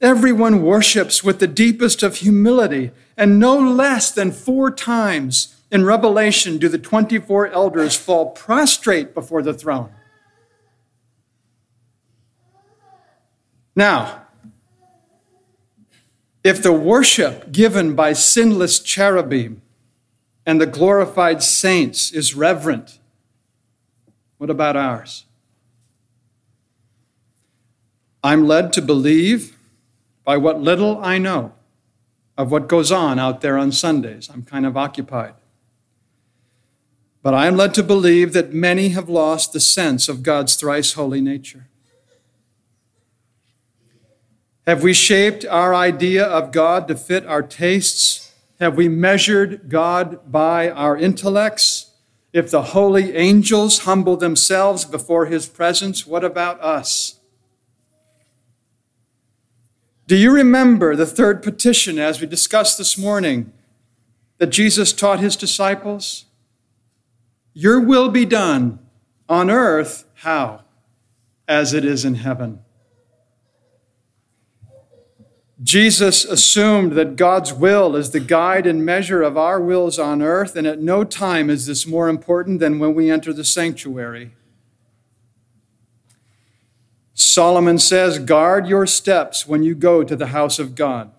Everyone 0.00 0.62
worships 0.62 1.22
with 1.22 1.38
the 1.38 1.46
deepest 1.46 2.02
of 2.02 2.16
humility, 2.16 2.90
and 3.16 3.38
no 3.38 3.56
less 3.58 4.10
than 4.10 4.32
four 4.32 4.70
times 4.70 5.56
in 5.70 5.84
Revelation 5.84 6.58
do 6.58 6.68
the 6.68 6.78
24 6.78 7.48
elders 7.48 7.96
fall 7.96 8.30
prostrate 8.30 9.14
before 9.14 9.42
the 9.42 9.54
throne. 9.54 9.90
Now, 13.74 14.26
if 16.44 16.62
the 16.62 16.72
worship 16.72 17.52
given 17.52 17.94
by 17.94 18.12
sinless 18.12 18.80
cherubim 18.80 19.62
and 20.44 20.60
the 20.60 20.66
glorified 20.66 21.42
saints 21.42 22.12
is 22.12 22.34
reverent, 22.34 22.98
what 24.38 24.50
about 24.50 24.76
ours? 24.76 25.24
I'm 28.22 28.46
led 28.46 28.72
to 28.74 28.82
believe, 28.82 29.56
by 30.24 30.36
what 30.36 30.60
little 30.60 31.02
I 31.02 31.18
know 31.18 31.52
of 32.38 32.50
what 32.50 32.68
goes 32.68 32.92
on 32.92 33.18
out 33.18 33.40
there 33.40 33.58
on 33.58 33.72
Sundays, 33.72 34.30
I'm 34.32 34.42
kind 34.42 34.64
of 34.64 34.76
occupied. 34.76 35.34
But 37.22 37.34
I 37.34 37.46
am 37.46 37.56
led 37.56 37.74
to 37.74 37.82
believe 37.82 38.32
that 38.32 38.52
many 38.52 38.90
have 38.90 39.08
lost 39.08 39.52
the 39.52 39.60
sense 39.60 40.08
of 40.08 40.22
God's 40.22 40.54
thrice 40.54 40.94
holy 40.94 41.20
nature. 41.20 41.68
Have 44.66 44.82
we 44.82 44.94
shaped 44.94 45.44
our 45.44 45.74
idea 45.74 46.24
of 46.24 46.52
God 46.52 46.86
to 46.88 46.96
fit 46.96 47.26
our 47.26 47.42
tastes? 47.42 48.32
Have 48.60 48.76
we 48.76 48.88
measured 48.88 49.68
God 49.68 50.30
by 50.30 50.70
our 50.70 50.96
intellects? 50.96 51.90
If 52.32 52.50
the 52.50 52.62
holy 52.62 53.16
angels 53.16 53.80
humble 53.80 54.16
themselves 54.16 54.84
before 54.84 55.26
his 55.26 55.46
presence, 55.46 56.06
what 56.06 56.24
about 56.24 56.60
us? 56.60 57.18
Do 60.12 60.18
you 60.18 60.30
remember 60.30 60.94
the 60.94 61.06
third 61.06 61.42
petition 61.42 61.98
as 61.98 62.20
we 62.20 62.26
discussed 62.26 62.76
this 62.76 62.98
morning 62.98 63.50
that 64.36 64.48
Jesus 64.48 64.92
taught 64.92 65.20
his 65.20 65.36
disciples? 65.36 66.26
Your 67.54 67.80
will 67.80 68.10
be 68.10 68.26
done 68.26 68.78
on 69.26 69.48
earth, 69.48 70.04
how? 70.16 70.64
As 71.48 71.72
it 71.72 71.86
is 71.86 72.04
in 72.04 72.16
heaven. 72.16 72.60
Jesus 75.62 76.26
assumed 76.26 76.92
that 76.92 77.16
God's 77.16 77.54
will 77.54 77.96
is 77.96 78.10
the 78.10 78.20
guide 78.20 78.66
and 78.66 78.84
measure 78.84 79.22
of 79.22 79.38
our 79.38 79.62
wills 79.62 79.98
on 79.98 80.20
earth, 80.20 80.56
and 80.56 80.66
at 80.66 80.78
no 80.78 81.04
time 81.04 81.48
is 81.48 81.64
this 81.64 81.86
more 81.86 82.10
important 82.10 82.60
than 82.60 82.78
when 82.78 82.94
we 82.94 83.10
enter 83.10 83.32
the 83.32 83.46
sanctuary. 83.46 84.32
Solomon 87.24 87.78
says, 87.78 88.18
Guard 88.18 88.66
your 88.66 88.86
steps 88.86 89.46
when 89.46 89.62
you 89.62 89.74
go 89.74 90.02
to 90.02 90.16
the 90.16 90.28
house 90.28 90.58
of 90.58 90.74
God. 90.74 91.10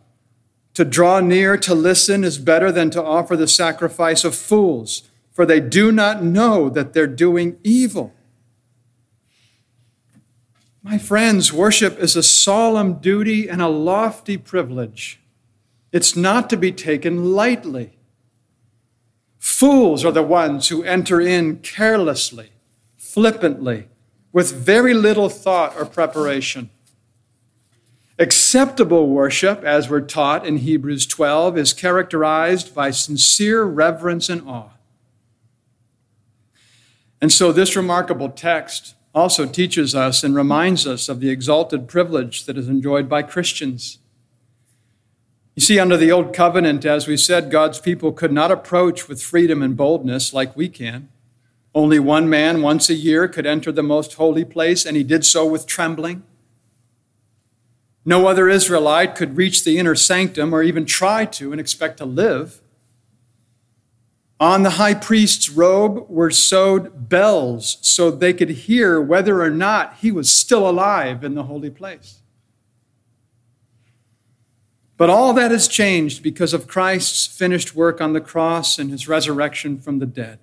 To 0.73 0.83
draw 0.83 1.19
near 1.19 1.57
to 1.57 1.75
listen 1.75 2.23
is 2.23 2.37
better 2.37 2.71
than 2.71 2.89
to 2.91 3.03
offer 3.03 3.35
the 3.35 3.47
sacrifice 3.47 4.23
of 4.23 4.35
fools, 4.35 5.03
for 5.31 5.45
they 5.45 5.59
do 5.59 5.91
not 5.91 6.23
know 6.23 6.69
that 6.69 6.93
they're 6.93 7.07
doing 7.07 7.57
evil. 7.63 8.13
My 10.81 10.97
friends, 10.97 11.53
worship 11.53 11.97
is 11.99 12.15
a 12.15 12.23
solemn 12.23 12.95
duty 12.95 13.47
and 13.47 13.61
a 13.61 13.69
lofty 13.69 14.35
privilege. 14.35 15.21
It's 15.91 16.15
not 16.15 16.49
to 16.49 16.57
be 16.57 16.71
taken 16.71 17.33
lightly. 17.33 17.97
Fools 19.37 20.03
are 20.03 20.11
the 20.11 20.23
ones 20.23 20.67
who 20.69 20.83
enter 20.83 21.21
in 21.21 21.59
carelessly, 21.59 22.49
flippantly, 22.97 23.87
with 24.33 24.51
very 24.51 24.93
little 24.93 25.29
thought 25.29 25.77
or 25.77 25.85
preparation. 25.85 26.69
Acceptable 28.19 29.07
worship, 29.07 29.63
as 29.63 29.89
we're 29.89 30.01
taught 30.01 30.45
in 30.45 30.57
Hebrews 30.57 31.05
12, 31.05 31.57
is 31.57 31.73
characterized 31.73 32.75
by 32.75 32.91
sincere 32.91 33.63
reverence 33.63 34.29
and 34.29 34.47
awe. 34.47 34.71
And 37.21 37.31
so, 37.31 37.51
this 37.51 37.75
remarkable 37.75 38.29
text 38.29 38.95
also 39.15 39.45
teaches 39.45 39.95
us 39.95 40.23
and 40.23 40.35
reminds 40.35 40.85
us 40.85 41.07
of 41.07 41.19
the 41.19 41.29
exalted 41.29 41.87
privilege 41.87 42.45
that 42.45 42.57
is 42.57 42.67
enjoyed 42.67 43.07
by 43.07 43.21
Christians. 43.21 43.99
You 45.55 45.61
see, 45.61 45.79
under 45.79 45.97
the 45.97 46.11
Old 46.11 46.33
Covenant, 46.33 46.83
as 46.83 47.07
we 47.07 47.15
said, 47.15 47.51
God's 47.51 47.79
people 47.79 48.11
could 48.11 48.33
not 48.33 48.51
approach 48.51 49.07
with 49.07 49.21
freedom 49.21 49.61
and 49.61 49.77
boldness 49.77 50.33
like 50.33 50.57
we 50.57 50.67
can. 50.67 51.09
Only 51.75 51.97
one 51.99 52.29
man 52.29 52.61
once 52.61 52.89
a 52.89 52.93
year 52.93 53.27
could 53.27 53.45
enter 53.45 53.71
the 53.71 53.81
most 53.81 54.13
holy 54.13 54.45
place, 54.45 54.85
and 54.85 54.95
he 54.95 55.03
did 55.03 55.25
so 55.25 55.45
with 55.45 55.65
trembling. 55.65 56.23
No 58.05 58.27
other 58.27 58.49
Israelite 58.49 59.15
could 59.15 59.37
reach 59.37 59.63
the 59.63 59.77
inner 59.77 59.95
sanctum 59.95 60.53
or 60.53 60.61
even 60.61 60.85
try 60.85 61.25
to 61.25 61.51
and 61.51 61.59
expect 61.59 61.97
to 61.97 62.05
live. 62.05 62.61
On 64.39 64.63
the 64.63 64.71
high 64.71 64.93
priest's 64.93 65.49
robe 65.49 66.05
were 66.09 66.29
sewed 66.29 67.07
bells 67.07 67.77
so 67.81 68.11
they 68.11 68.33
could 68.33 68.49
hear 68.49 68.99
whether 68.99 69.41
or 69.41 69.49
not 69.49 69.97
he 70.01 70.11
was 70.11 70.31
still 70.31 70.69
alive 70.69 71.23
in 71.23 71.33
the 71.33 71.43
holy 71.43 71.69
place. 71.69 72.19
But 74.97 75.09
all 75.09 75.33
that 75.33 75.51
has 75.51 75.67
changed 75.67 76.21
because 76.21 76.53
of 76.53 76.67
Christ's 76.67 77.25
finished 77.25 77.73
work 77.73 78.01
on 78.01 78.13
the 78.13 78.21
cross 78.21 78.77
and 78.77 78.91
his 78.91 79.07
resurrection 79.07 79.79
from 79.79 79.99
the 79.99 80.05
dead. 80.05 80.39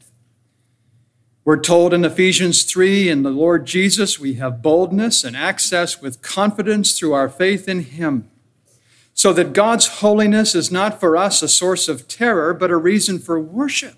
We're 1.45 1.61
told 1.61 1.95
in 1.95 2.05
Ephesians 2.05 2.65
3 2.65 3.09
in 3.09 3.23
the 3.23 3.31
Lord 3.31 3.67
Jesus, 3.67 4.21
we 4.21 4.35
have 4.35 4.63
boldness 4.63 5.25
and 5.25 5.37
access 5.37 6.01
with 6.01 6.21
confidence 6.21 6.99
through 6.99 7.15
our 7.15 7.29
faith 7.31 7.67
in 7.67 7.81
him 7.81 8.31
so 9.15 9.33
that 9.33 9.53
God's 9.53 9.87
holiness 9.87 10.55
is 10.55 10.71
not 10.71 11.01
for 11.01 11.17
us 11.17 11.43
a 11.43 11.49
source 11.49 11.89
of 11.89 12.09
terror, 12.09 12.55
but 12.55 12.71
a 12.71 12.77
reason 12.77 13.19
for 13.19 13.41
worship. 13.41 13.97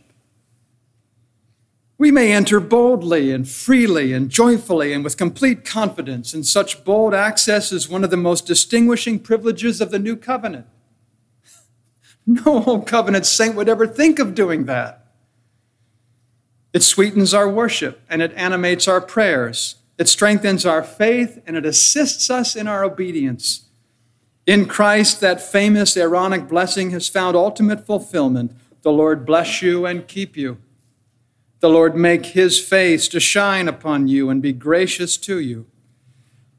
We 1.99 2.11
may 2.11 2.33
enter 2.33 2.59
boldly 2.59 3.31
and 3.31 3.49
freely 3.49 4.13
and 4.13 4.29
joyfully 4.29 4.93
and 4.93 5.05
with 5.05 5.17
complete 5.17 5.65
confidence, 5.65 6.35
and 6.35 6.45
such 6.45 6.85
bold 6.85 7.15
access 7.15 7.71
is 7.71 7.89
one 7.89 8.03
of 8.03 8.11
the 8.11 8.17
most 8.17 8.47
distinguishing 8.47 9.21
privileges 9.21 9.81
of 9.81 9.91
the 9.91 9.99
new 9.99 10.17
covenant. 10.17 10.67
No 12.25 12.65
old 12.65 12.87
covenant 12.87 13.27
saint 13.27 13.57
would 13.57 13.69
ever 13.69 13.87
think 13.87 14.21
of 14.21 14.35
doing 14.35 14.65
that. 14.67 15.02
It 16.73 16.83
sweetens 16.83 17.35
our 17.35 17.49
worship 17.49 18.01
and 18.09 18.23
it 18.23 18.33
animates 18.35 18.89
our 18.89 19.01
prayers. 19.01 19.77
It 19.99 20.09
strengthens 20.09 20.65
our 20.65 20.83
faith 20.83 21.41
and 21.47 21.57
it 21.57 21.67
assists 21.67 22.31
us 22.31 22.57
in 22.57 22.67
our 22.67 22.83
obedience. 22.85 23.67
In 24.47 24.67
Christ, 24.67 25.21
that 25.21 25.41
famous 25.41 25.97
Aaronic 25.97 26.49
blessing 26.49 26.91
has 26.91 27.09
found 27.09 27.37
ultimate 27.37 27.87
fulfillment. 27.87 28.53
The 28.83 28.91
Lord 28.91 29.25
bless 29.25 29.63
you 29.63 29.87
and 29.87 30.09
keep 30.09 30.37
you. 30.37 30.59
The 31.61 31.71
Lord 31.71 31.95
make 31.95 32.27
his 32.27 32.59
face 32.59 33.07
to 33.09 33.21
shine 33.21 33.69
upon 33.69 34.09
you 34.09 34.31
and 34.31 34.43
be 34.43 34.53
gracious 34.53 35.17
to 35.19 35.39
you. 35.39 35.67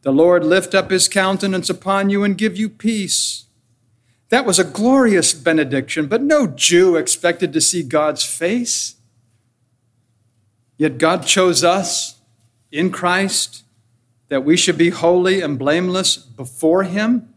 The 0.04 0.13
Lord 0.13 0.45
lift 0.45 0.73
up 0.73 0.91
his 0.91 1.10
countenance 1.10 1.69
upon 1.69 2.10
you 2.10 2.23
and 2.23 2.38
give 2.38 2.56
you 2.56 2.69
peace. 2.69 3.45
That 4.30 4.45
was 4.45 4.60
a 4.60 4.63
glorious 4.63 5.34
benediction, 5.34 6.08
but 6.08 6.21
no 6.21 6.47
Jew 6.47 6.95
expected 6.95 7.52
to 7.52 7.62
see 7.62 7.84
God's 7.84 8.23
face. 8.23 8.95
Yet 10.77 10.97
God 10.97 11.25
chose 11.25 11.63
us 11.63 12.19
in 12.71 12.91
Christ 12.91 13.63
that 14.29 14.43
we 14.43 14.57
should 14.57 14.77
be 14.77 14.89
holy 14.89 15.41
and 15.41 15.59
blameless 15.59 16.17
before 16.17 16.83
him 16.83 17.33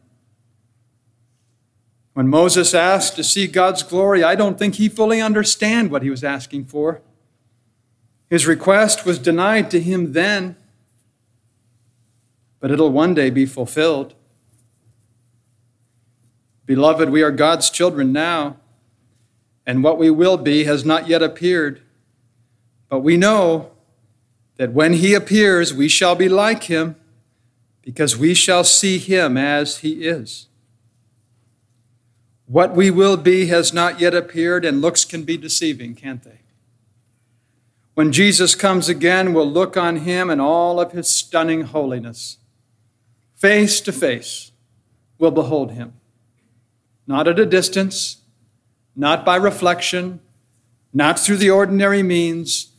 when 2.16 2.28
Moses 2.28 2.72
asked 2.72 3.14
to 3.16 3.22
see 3.22 3.46
God's 3.46 3.82
glory, 3.82 4.24
I 4.24 4.36
don't 4.36 4.58
think 4.58 4.76
he 4.76 4.88
fully 4.88 5.20
understood 5.20 5.90
what 5.90 6.02
he 6.02 6.08
was 6.08 6.24
asking 6.24 6.64
for. 6.64 7.02
His 8.30 8.46
request 8.46 9.04
was 9.04 9.18
denied 9.18 9.70
to 9.72 9.80
him 9.82 10.14
then, 10.14 10.56
but 12.58 12.70
it'll 12.70 12.90
one 12.90 13.12
day 13.12 13.28
be 13.28 13.44
fulfilled. 13.44 14.14
Beloved, 16.64 17.10
we 17.10 17.22
are 17.22 17.30
God's 17.30 17.68
children 17.68 18.14
now, 18.14 18.56
and 19.66 19.84
what 19.84 19.98
we 19.98 20.08
will 20.08 20.38
be 20.38 20.64
has 20.64 20.86
not 20.86 21.08
yet 21.08 21.22
appeared. 21.22 21.82
But 22.88 23.00
we 23.00 23.16
know 23.16 23.70
that 24.56 24.72
when 24.72 24.94
he 24.94 25.14
appears, 25.14 25.74
we 25.74 25.88
shall 25.88 26.14
be 26.14 26.28
like 26.28 26.64
him, 26.64 26.96
because 27.82 28.16
we 28.16 28.34
shall 28.34 28.64
see 28.64 28.98
him 28.98 29.36
as 29.36 29.78
he 29.78 30.06
is. 30.06 30.48
What 32.46 32.74
we 32.74 32.90
will 32.90 33.16
be 33.16 33.46
has 33.46 33.72
not 33.72 34.00
yet 34.00 34.14
appeared, 34.14 34.64
and 34.64 34.80
looks 34.80 35.04
can 35.04 35.24
be 35.24 35.36
deceiving, 35.36 35.94
can't 35.94 36.22
they? 36.22 36.40
When 37.94 38.12
Jesus 38.12 38.54
comes 38.54 38.88
again, 38.88 39.32
we'll 39.32 39.50
look 39.50 39.76
on 39.76 39.96
him 39.96 40.30
in 40.30 40.38
all 40.38 40.78
of 40.78 40.92
his 40.92 41.08
stunning 41.08 41.62
holiness. 41.62 42.38
Face 43.34 43.80
to 43.80 43.92
face, 43.92 44.52
we'll 45.18 45.30
behold 45.30 45.72
him. 45.72 45.94
Not 47.06 47.26
at 47.26 47.38
a 47.38 47.46
distance, 47.46 48.18
not 48.94 49.24
by 49.24 49.36
reflection, 49.36 50.20
not 50.92 51.18
through 51.18 51.36
the 51.36 51.50
ordinary 51.50 52.02
means. 52.02 52.72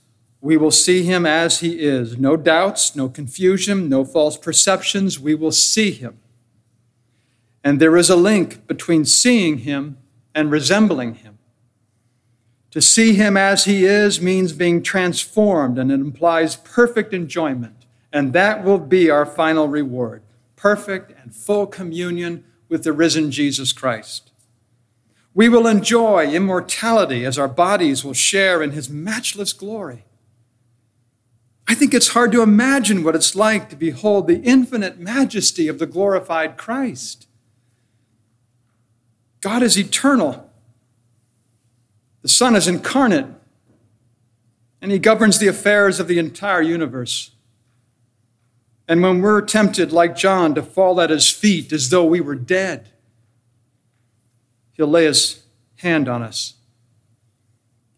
We 0.48 0.56
will 0.56 0.72
see 0.72 1.04
him 1.04 1.26
as 1.26 1.60
he 1.60 1.80
is. 1.80 2.18
No 2.18 2.38
doubts, 2.38 2.96
no 2.96 3.10
confusion, 3.10 3.90
no 3.90 4.06
false 4.06 4.38
perceptions. 4.38 5.20
We 5.20 5.36
will 5.36 5.52
see 5.52 5.92
him 5.92 6.20
and 7.68 7.82
there 7.82 7.98
is 7.98 8.10
a 8.10 8.16
link 8.16 8.66
between 8.66 9.04
seeing 9.04 9.58
him 9.58 9.98
and 10.34 10.50
resembling 10.50 11.16
him. 11.16 11.38
To 12.72 12.82
see 12.82 13.12
him 13.12 13.36
as 13.36 13.66
he 13.66 13.84
is 13.84 14.22
means 14.22 14.54
being 14.54 14.82
transformed, 14.82 15.78
and 15.78 15.92
it 15.92 15.96
implies 16.00 16.56
perfect 16.56 17.14
enjoyment. 17.14 17.86
And 18.14 18.32
that 18.32 18.64
will 18.64 18.78
be 18.78 19.10
our 19.10 19.26
final 19.26 19.68
reward 19.68 20.22
perfect 20.56 21.12
and 21.22 21.36
full 21.36 21.68
communion 21.68 22.46
with 22.70 22.86
the 22.86 22.94
risen 22.94 23.32
Jesus 23.32 23.74
Christ. 23.74 24.32
We 25.34 25.50
will 25.50 25.68
enjoy 25.68 26.32
immortality 26.32 27.26
as 27.26 27.38
our 27.38 27.50
bodies 27.50 28.06
will 28.06 28.14
share 28.14 28.64
in 28.64 28.72
his 28.72 28.90
matchless 28.90 29.52
glory. 29.52 30.06
I 31.68 31.76
think 31.76 31.94
it's 31.94 32.10
hard 32.10 32.32
to 32.32 32.42
imagine 32.42 33.04
what 33.04 33.16
it's 33.16 33.36
like 33.36 33.70
to 33.70 33.76
behold 33.76 34.28
the 34.28 34.42
infinite 34.42 35.00
majesty 35.00 35.68
of 35.68 35.80
the 35.80 35.86
glorified 35.86 36.56
Christ. 36.56 37.28
God 39.42 39.62
is 39.62 39.78
eternal. 39.78 40.50
The 42.22 42.30
Son 42.30 42.56
is 42.56 42.68
incarnate, 42.68 43.28
and 44.82 44.92
He 44.92 45.00
governs 45.00 45.40
the 45.40 45.48
affairs 45.48 46.00
of 46.00 46.08
the 46.08 46.20
entire 46.20 46.62
universe. 46.62 47.32
And 48.88 49.02
when 49.02 49.22
we're 49.22 49.42
tempted, 49.42 49.92
like 49.92 50.16
John, 50.16 50.56
to 50.56 50.64
fall 50.64 51.02
at 51.02 51.10
His 51.10 51.30
feet 51.30 51.74
as 51.74 51.90
though 51.90 52.06
we 52.06 52.22
were 52.22 52.36
dead, 52.36 52.90
He'll 54.74 54.88
lay 54.88 55.06
His 55.06 55.44
hand 55.78 56.08
on 56.08 56.24
us, 56.24 56.54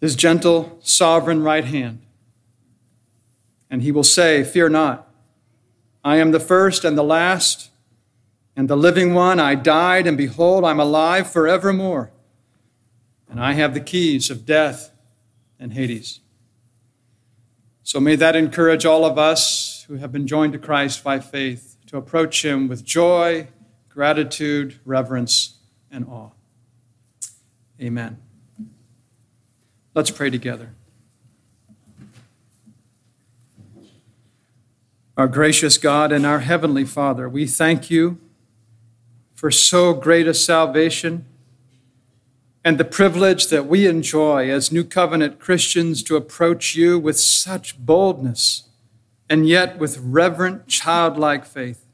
His 0.01 0.15
gentle, 0.15 0.79
sovereign 0.81 1.43
right 1.43 1.65
hand. 1.65 2.01
And 3.69 3.81
He 3.81 3.91
will 3.91 4.03
say, 4.03 4.43
Fear 4.43 4.69
not, 4.69 5.07
I 6.03 6.17
am 6.17 6.31
the 6.31 6.39
first 6.39 6.83
and 6.83 6.97
the 6.97 7.03
last 7.03 7.69
and 8.59 8.69
the 8.69 8.75
living 8.75 9.13
one, 9.13 9.39
I 9.39 9.55
died, 9.55 10.05
and 10.05 10.17
behold, 10.17 10.65
I'm 10.65 10.81
alive 10.81 11.31
forevermore. 11.31 12.11
And 13.29 13.39
I 13.39 13.53
have 13.53 13.73
the 13.73 13.79
keys 13.79 14.29
of 14.29 14.45
death 14.45 14.91
and 15.57 15.71
Hades. 15.71 16.19
So 17.83 18.01
may 18.01 18.17
that 18.17 18.35
encourage 18.35 18.85
all 18.85 19.05
of 19.05 19.17
us 19.17 19.85
who 19.87 19.95
have 19.95 20.11
been 20.11 20.27
joined 20.27 20.51
to 20.51 20.59
Christ 20.59 21.05
by 21.05 21.21
faith 21.21 21.77
to 21.87 21.95
approach 21.95 22.43
him 22.43 22.67
with 22.67 22.83
joy, 22.83 23.47
gratitude, 23.87 24.77
reverence, 24.83 25.59
and 25.89 26.05
awe. 26.05 26.31
Amen. 27.81 28.17
Let's 29.93 30.11
pray 30.11 30.29
together. 30.29 30.75
Our 35.19 35.27
gracious 35.27 35.77
God 35.77 36.13
and 36.13 36.25
our 36.25 36.39
heavenly 36.39 36.85
Father, 36.85 37.27
we 37.27 37.45
thank 37.45 37.91
you 37.91 38.21
for 39.35 39.51
so 39.51 39.93
great 39.93 40.29
a 40.29 40.33
salvation 40.33 41.25
and 42.63 42.77
the 42.77 42.85
privilege 42.85 43.47
that 43.47 43.65
we 43.65 43.85
enjoy 43.85 44.49
as 44.49 44.71
New 44.71 44.85
Covenant 44.85 45.37
Christians 45.37 46.03
to 46.03 46.15
approach 46.15 46.73
you 46.73 46.97
with 46.97 47.19
such 47.19 47.77
boldness 47.77 48.69
and 49.29 49.45
yet 49.45 49.77
with 49.77 49.97
reverent, 49.97 50.69
childlike 50.69 51.43
faith. 51.43 51.85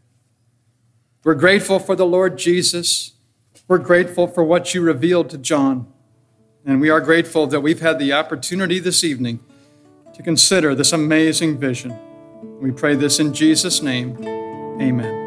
We're 1.23 1.33
grateful 1.33 1.79
for 1.79 1.95
the 1.95 2.05
Lord 2.05 2.37
Jesus. 2.37 3.13
We're 3.67 3.79
grateful 3.79 4.27
for 4.27 4.43
what 4.43 4.75
you 4.75 4.81
revealed 4.81 5.31
to 5.31 5.39
John. 5.39 5.91
And 6.63 6.79
we 6.79 6.91
are 6.91 7.01
grateful 7.01 7.47
that 7.47 7.61
we've 7.61 7.81
had 7.81 7.97
the 7.97 8.13
opportunity 8.13 8.77
this 8.77 9.03
evening 9.03 9.39
to 10.13 10.21
consider 10.21 10.75
this 10.75 10.93
amazing 10.93 11.57
vision. 11.57 11.99
We 12.41 12.71
pray 12.71 12.95
this 12.95 13.19
in 13.19 13.33
Jesus' 13.33 13.81
name. 13.81 14.17
Amen. 14.81 15.25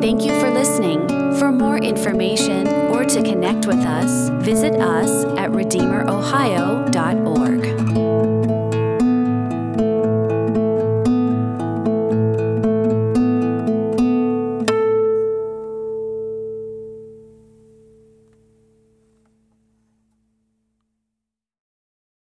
Thank 0.00 0.24
you 0.24 0.38
for 0.40 0.50
listening. 0.50 1.06
For 1.38 1.52
more 1.52 1.78
information 1.78 2.66
or 2.90 3.04
to 3.04 3.22
connect 3.22 3.66
with 3.66 3.78
us, 3.78 4.28
visit 4.44 4.74
us 4.74 5.24
at 5.38 5.50
RedeemerOhio.org. 5.50 7.79